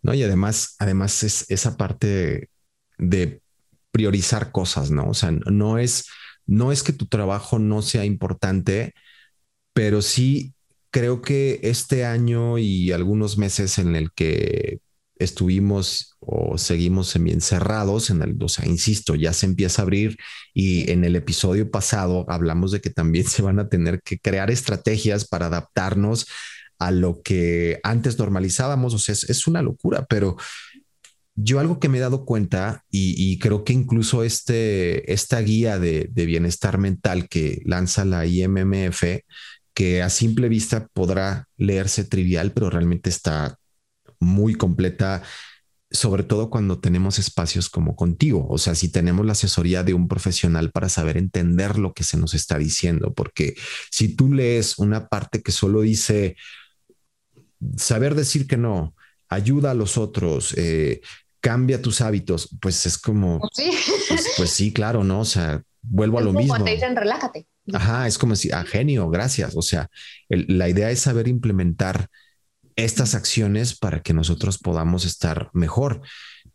No, 0.01 0.13
y 0.13 0.23
además, 0.23 0.75
además 0.79 1.23
es 1.23 1.49
esa 1.49 1.77
parte 1.77 2.49
de 2.97 3.41
priorizar 3.91 4.51
cosas, 4.51 4.91
¿no? 4.91 5.07
O 5.09 5.13
sea, 5.13 5.31
no 5.31 5.77
es, 5.77 6.07
no 6.45 6.71
es 6.71 6.83
que 6.83 6.93
tu 6.93 7.05
trabajo 7.05 7.59
no 7.59 7.81
sea 7.81 8.05
importante, 8.05 8.93
pero 9.73 10.01
sí 10.01 10.53
creo 10.91 11.21
que 11.21 11.59
este 11.63 12.05
año 12.05 12.57
y 12.57 12.91
algunos 12.91 13.37
meses 13.37 13.79
en 13.79 13.95
el 13.95 14.11
que 14.11 14.79
estuvimos 15.15 16.12
o 16.25 16.57
seguimos 16.57 17.15
encerrados 17.15 18.09
en 18.09 18.21
el, 18.21 18.37
o 18.41 18.49
sea, 18.49 18.65
insisto, 18.65 19.15
ya 19.15 19.33
se 19.33 19.45
empieza 19.45 19.81
a 19.81 19.83
abrir 19.83 20.17
y 20.53 20.89
en 20.91 21.03
el 21.03 21.15
episodio 21.15 21.69
pasado 21.71 22.25
hablamos 22.29 22.71
de 22.71 22.81
que 22.81 22.89
también 22.89 23.25
se 23.27 23.41
van 23.41 23.59
a 23.59 23.69
tener 23.69 24.01
que 24.01 24.19
crear 24.19 24.51
estrategias 24.51 25.25
para 25.25 25.47
adaptarnos 25.47 26.27
a 26.79 26.91
lo 26.91 27.21
que 27.21 27.79
antes 27.83 28.17
normalizábamos, 28.17 28.93
o 28.93 28.99
sea, 28.99 29.13
es 29.13 29.47
una 29.47 29.61
locura, 29.61 30.05
pero 30.09 30.35
yo 31.35 31.59
algo 31.59 31.79
que 31.79 31.89
me 31.89 31.97
he 31.97 32.01
dado 32.01 32.25
cuenta 32.25 32.83
y, 32.91 33.39
creo 33.39 33.63
que 33.63 33.73
incluso 33.73 34.23
este, 34.23 35.11
esta 35.11 35.39
guía 35.41 35.79
de, 35.79 36.09
bienestar 36.13 36.77
mental 36.77 37.27
que 37.27 37.61
lanza 37.65 38.05
la 38.05 38.25
IMMF, 38.25 39.03
que 39.73 40.03
a 40.03 40.09
simple 40.09 40.49
vista 40.49 40.87
podrá 40.93 41.47
leerse 41.57 42.03
trivial, 42.03 42.51
pero 42.53 42.69
realmente 42.69 43.09
está 43.09 43.57
muy 44.19 44.53
completa, 44.55 45.23
sobre 45.93 46.23
todo 46.23 46.49
cuando 46.49 46.79
tenemos 46.79 47.19
espacios 47.19 47.69
como 47.69 47.95
contigo, 47.95 48.47
o 48.49 48.57
sea, 48.57 48.73
si 48.73 48.91
tenemos 48.91 49.25
la 49.25 49.33
asesoría 49.33 49.83
de 49.83 49.93
un 49.93 50.07
profesional 50.07 50.71
para 50.71 50.89
saber 50.89 51.17
entender 51.17 51.77
lo 51.77 51.93
que 51.93 52.03
se 52.03 52.17
nos 52.17 52.33
está 52.33 52.57
diciendo, 52.57 53.13
porque 53.13 53.55
si 53.91 54.15
tú 54.15 54.33
lees 54.33 54.79
una 54.79 55.07
parte 55.07 55.43
que 55.43 55.51
solo 55.51 55.81
dice 55.81 56.35
saber 57.77 58.15
decir 58.15 58.47
que 58.47 58.57
no, 58.57 58.95
ayuda 59.29 59.71
a 59.71 59.75
los 59.75 59.97
otros, 59.97 60.55
eh, 60.57 61.01
cambia 61.39 61.81
tus 61.81 62.01
hábitos, 62.01 62.49
pues 62.59 62.85
es 62.87 62.97
como, 62.97 63.39
pues 63.39 63.51
sí, 63.53 63.71
pues, 64.09 64.27
pues 64.37 64.49
sí 64.49 64.73
claro, 64.73 65.03
¿no? 65.03 65.19
O 65.19 65.25
sea, 65.25 65.61
vuelvo 65.83 66.17
a 66.17 66.21
lo 66.21 66.33
mismo. 66.33 66.61
te 66.63 66.71
dicen 66.71 66.95
relájate. 66.95 67.47
Ajá, 67.71 68.07
es 68.07 68.17
como 68.17 68.35
si, 68.35 68.51
ah, 68.51 68.65
genio, 68.65 69.09
gracias. 69.09 69.55
O 69.55 69.61
sea, 69.61 69.89
la 70.27 70.67
idea 70.67 70.91
es 70.91 70.99
saber 70.99 71.27
implementar 71.27 72.09
estas 72.75 73.15
acciones 73.15 73.77
para 73.77 74.01
que 74.01 74.13
nosotros 74.13 74.57
podamos 74.57 75.05
estar 75.05 75.49
mejor. 75.53 76.01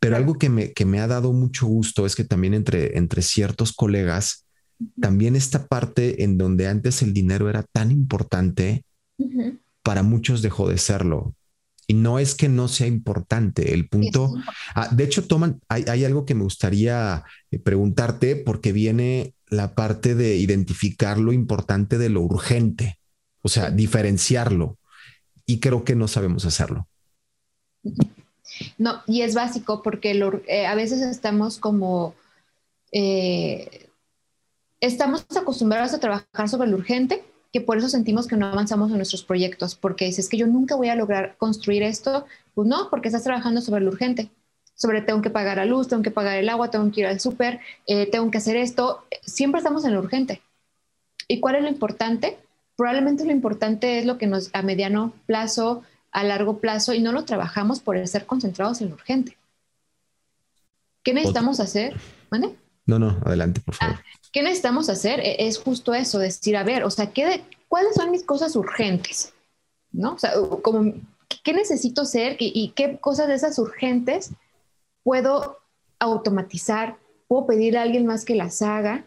Pero 0.01 0.17
algo 0.17 0.35
que 0.35 0.49
me, 0.49 0.73
que 0.73 0.85
me 0.85 1.01
ha 1.01 1.07
dado 1.07 1.33
mucho 1.33 1.67
gusto 1.67 2.07
es 2.07 2.15
que 2.15 2.25
también 2.25 2.55
entre, 2.55 2.99
entre 2.99 3.23
ciertos 3.23 3.73
colegas, 3.73 4.47
también 5.01 5.37
esta 5.37 5.67
parte 5.67 6.23
en 6.23 6.39
donde 6.39 6.69
antes 6.69 7.03
el 7.03 7.13
dinero 7.13 7.49
era 7.51 7.65
tan 7.65 7.91
importante, 7.91 8.85
para 9.83 10.03
muchos 10.03 10.43
dejó 10.43 10.69
de 10.69 10.79
serlo. 10.79 11.35
Y 11.91 11.95
no 11.95 12.19
es 12.19 12.35
que 12.35 12.51
no 12.51 12.69
sea 12.69 12.87
importante, 12.87 13.73
el 13.73 13.89
punto... 13.89 14.35
Ah, 14.75 14.89
de 14.93 15.05
hecho, 15.05 15.27
toman, 15.27 15.61
hay, 15.69 16.05
algo 16.05 16.27
que 16.27 16.35
me 16.35 16.43
gustaría 16.43 17.25
eh, 17.51 17.59
preguntarte 17.59 18.37
porque 18.37 18.73
viene 18.73 19.33
la 19.49 19.75
parte 19.75 20.15
de 20.15 20.37
identificar 20.37 21.17
lo 21.17 21.33
importante 21.33 21.97
de 21.97 22.11
lo 22.11 22.21
urgente, 22.21 22.99
o 23.41 23.49
sea, 23.49 23.71
diferenciarlo. 23.71 24.79
Y 25.49 25.61
creo 25.61 25.83
que 25.83 25.95
no 25.95 26.09
sabemos 26.09 26.45
hacerlo. 26.45 26.87
No, 28.77 29.03
y 29.07 29.23
es 29.23 29.35
básico 29.35 29.83
porque 29.83 30.11
eh, 30.47 30.67
a 30.67 30.75
veces 30.75 31.01
estamos 31.01 31.57
como... 31.57 32.15
Eh, 32.93 33.89
estamos 34.81 35.25
acostumbrados 35.35 35.95
a 35.95 36.01
trabajar 36.01 36.51
sobre 36.51 36.69
lo 36.69 36.77
urgente 36.77 37.25
que 37.51 37.63
por 37.63 37.79
eso 37.79 37.89
sentimos 37.89 38.27
que 38.27 38.37
no 38.37 38.45
avanzamos 38.45 38.91
en 38.91 38.99
nuestros 38.99 39.25
proyectos, 39.25 39.75
porque 39.75 40.05
dices 40.05 40.29
que 40.29 40.37
yo 40.37 40.47
nunca 40.47 40.77
voy 40.77 40.91
a 40.91 40.95
lograr 40.95 41.37
construir 41.39 41.83
esto, 41.83 42.27
pues 42.53 42.69
no, 42.69 42.91
porque 42.91 43.09
estás 43.09 43.25
trabajando 43.25 43.63
sobre 43.63 43.81
lo 43.81 43.91
urgente, 43.91 44.31
sobre 44.75 45.01
tengo 45.01 45.23
que 45.23 45.31
pagar 45.31 45.57
la 45.57 45.65
luz, 45.65 45.89
tengo 45.89 46.03
que 46.03 46.11
pagar 46.11 46.37
el 46.37 46.51
agua, 46.51 46.71
tengo 46.71 46.93
que 46.93 47.01
ir 47.01 47.07
al 47.07 47.21
súper, 47.21 47.61
eh, 47.87 48.05
tengo 48.05 48.31
que 48.31 48.37
hacer 48.37 48.57
esto, 48.57 49.03
siempre 49.23 49.61
estamos 49.61 49.87
en 49.87 49.95
lo 49.95 50.01
urgente. 50.01 50.43
¿Y 51.27 51.41
cuál 51.41 51.57
es 51.57 51.63
lo 51.63 51.69
importante? 51.69 52.37
Probablemente 52.79 53.25
lo 53.25 53.33
importante 53.33 53.99
es 53.99 54.07
lo 54.07 54.19
que 54.19 54.29
nos 54.29 54.55
a 54.55 54.63
mediano 54.63 55.13
plazo, 55.27 55.83
a 56.13 56.23
largo 56.23 56.61
plazo, 56.61 56.95
y 56.95 57.01
no 57.01 57.11
lo 57.11 57.25
trabajamos 57.25 57.81
por 57.81 58.07
ser 58.07 58.25
concentrados 58.25 58.81
en 58.81 58.91
lo 58.91 58.95
urgente. 58.95 59.37
¿Qué 61.03 61.13
necesitamos 61.13 61.59
hacer? 61.59 61.97
¿Vale? 62.31 62.55
No, 62.87 63.01
no, 63.01 63.19
adelante, 63.27 63.61
por 63.61 63.75
favor. 63.75 63.97
Ah, 63.97 64.03
¿Qué 64.33 64.45
necesitamos 64.45 64.89
hacer? 64.91 65.19
E, 65.19 65.49
es 65.49 65.59
justo 65.59 65.93
eso, 65.93 66.21
decir, 66.21 66.57
a 66.57 66.63
ver, 66.63 66.85
o 66.85 66.91
sea, 66.91 67.11
¿qué 67.11 67.43
¿cuáles 67.67 67.97
son 67.97 68.13
mis 68.13 68.23
cosas 68.23 68.55
urgentes? 68.55 69.35
¿No? 69.91 70.15
O 70.15 70.19
sea, 70.21 70.35
como, 70.63 70.95
¿qué 71.43 71.53
necesito 71.53 72.05
ser 72.05 72.37
y 72.39 72.73
qué 72.77 72.99
cosas 73.01 73.27
de 73.27 73.35
esas 73.35 73.59
urgentes 73.59 74.31
puedo 75.03 75.59
automatizar? 75.99 76.97
¿Puedo 77.27 77.49
pedirle 77.49 77.81
a 77.81 77.83
alguien 77.83 78.07
más 78.07 78.25
que 78.25 78.37
las 78.37 78.63
haga? 78.63 79.05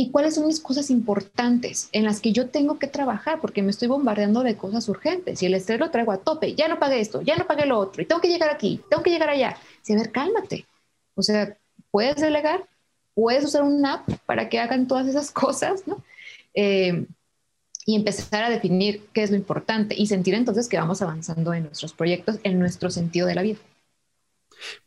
¿Y 0.00 0.12
cuáles 0.12 0.36
son 0.36 0.46
mis 0.46 0.60
cosas 0.60 0.90
importantes 0.90 1.88
en 1.90 2.04
las 2.04 2.20
que 2.20 2.30
yo 2.30 2.50
tengo 2.50 2.78
que 2.78 2.86
trabajar? 2.86 3.40
Porque 3.40 3.64
me 3.64 3.70
estoy 3.70 3.88
bombardeando 3.88 4.44
de 4.44 4.56
cosas 4.56 4.88
urgentes 4.88 5.42
y 5.42 5.46
el 5.46 5.54
estrés 5.54 5.80
lo 5.80 5.90
traigo 5.90 6.12
a 6.12 6.18
tope. 6.18 6.54
Ya 6.54 6.68
no 6.68 6.78
pagué 6.78 7.00
esto, 7.00 7.20
ya 7.20 7.34
no 7.34 7.48
pagué 7.48 7.66
lo 7.66 7.80
otro, 7.80 8.00
y 8.00 8.06
tengo 8.06 8.20
que 8.20 8.28
llegar 8.28 8.48
aquí, 8.48 8.80
tengo 8.88 9.02
que 9.02 9.10
llegar 9.10 9.28
allá. 9.28 9.56
Sí, 9.82 9.94
a 9.94 9.96
ver, 9.96 10.12
cálmate. 10.12 10.66
O 11.16 11.22
sea, 11.24 11.58
puedes 11.90 12.14
delegar, 12.14 12.64
puedes 13.12 13.44
usar 13.44 13.64
una 13.64 13.94
app 13.94 14.08
para 14.24 14.48
que 14.48 14.60
hagan 14.60 14.86
todas 14.86 15.08
esas 15.08 15.30
cosas, 15.32 15.82
¿no? 15.88 16.04
Eh, 16.54 17.04
y 17.84 17.96
empezar 17.96 18.44
a 18.44 18.50
definir 18.50 19.04
qué 19.12 19.24
es 19.24 19.32
lo 19.32 19.36
importante 19.36 19.96
y 19.98 20.06
sentir 20.06 20.34
entonces 20.34 20.68
que 20.68 20.78
vamos 20.78 21.02
avanzando 21.02 21.52
en 21.54 21.64
nuestros 21.64 21.92
proyectos, 21.92 22.38
en 22.44 22.60
nuestro 22.60 22.90
sentido 22.90 23.26
de 23.26 23.34
la 23.34 23.42
vida. 23.42 23.58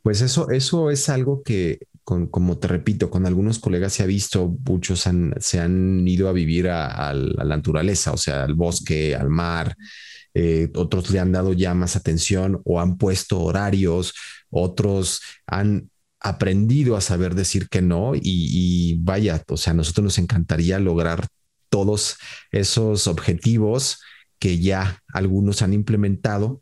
Pues 0.04 0.22
eso, 0.22 0.52
eso 0.52 0.90
es 0.90 1.10
algo 1.10 1.44
que, 1.44 1.80
como 2.04 2.58
te 2.58 2.68
repito, 2.68 3.10
con 3.10 3.26
algunos 3.26 3.60
colegas 3.60 3.94
se 3.94 4.04
ha 4.04 4.08
visto, 4.08 4.56
muchos 4.66 5.08
se 5.40 5.60
han 5.60 6.08
ido 6.08 6.28
a 6.30 6.34
vivir 6.34 6.68
a, 6.70 7.14
la 7.14 7.44
naturaleza, 7.44 8.12
o 8.12 8.18
sea, 8.18 8.44
al 8.44 8.56
bosque, 8.56 9.16
al 9.16 9.30
mar, 9.30 9.76
eh, 10.34 10.70
otros 10.76 11.10
le 11.12 11.20
han 11.20 11.32
dado 11.32 11.54
ya 11.54 11.74
más 11.74 11.96
atención 11.96 12.62
o 12.66 12.80
han 12.80 12.98
puesto 12.98 13.40
horarios, 13.42 14.14
otros 14.50 15.22
han 15.46 15.90
aprendido 16.20 16.96
a 16.96 17.02
saber 17.02 17.36
decir 17.36 17.68
que 17.70 17.82
no 17.82 18.14
y, 18.16 18.98
vaya, 19.02 19.44
o 19.48 19.58
sea, 19.58 19.72
a 19.72 19.76
nosotros 19.76 20.04
nos 20.04 20.18
encantaría 20.18 20.80
lograr 20.80 21.28
todos 21.70 22.18
esos 22.52 23.08
objetivos 23.08 24.02
que 24.40 24.60
ya 24.60 25.00
algunos 25.14 25.62
han 25.62 25.74
implementado, 25.74 26.62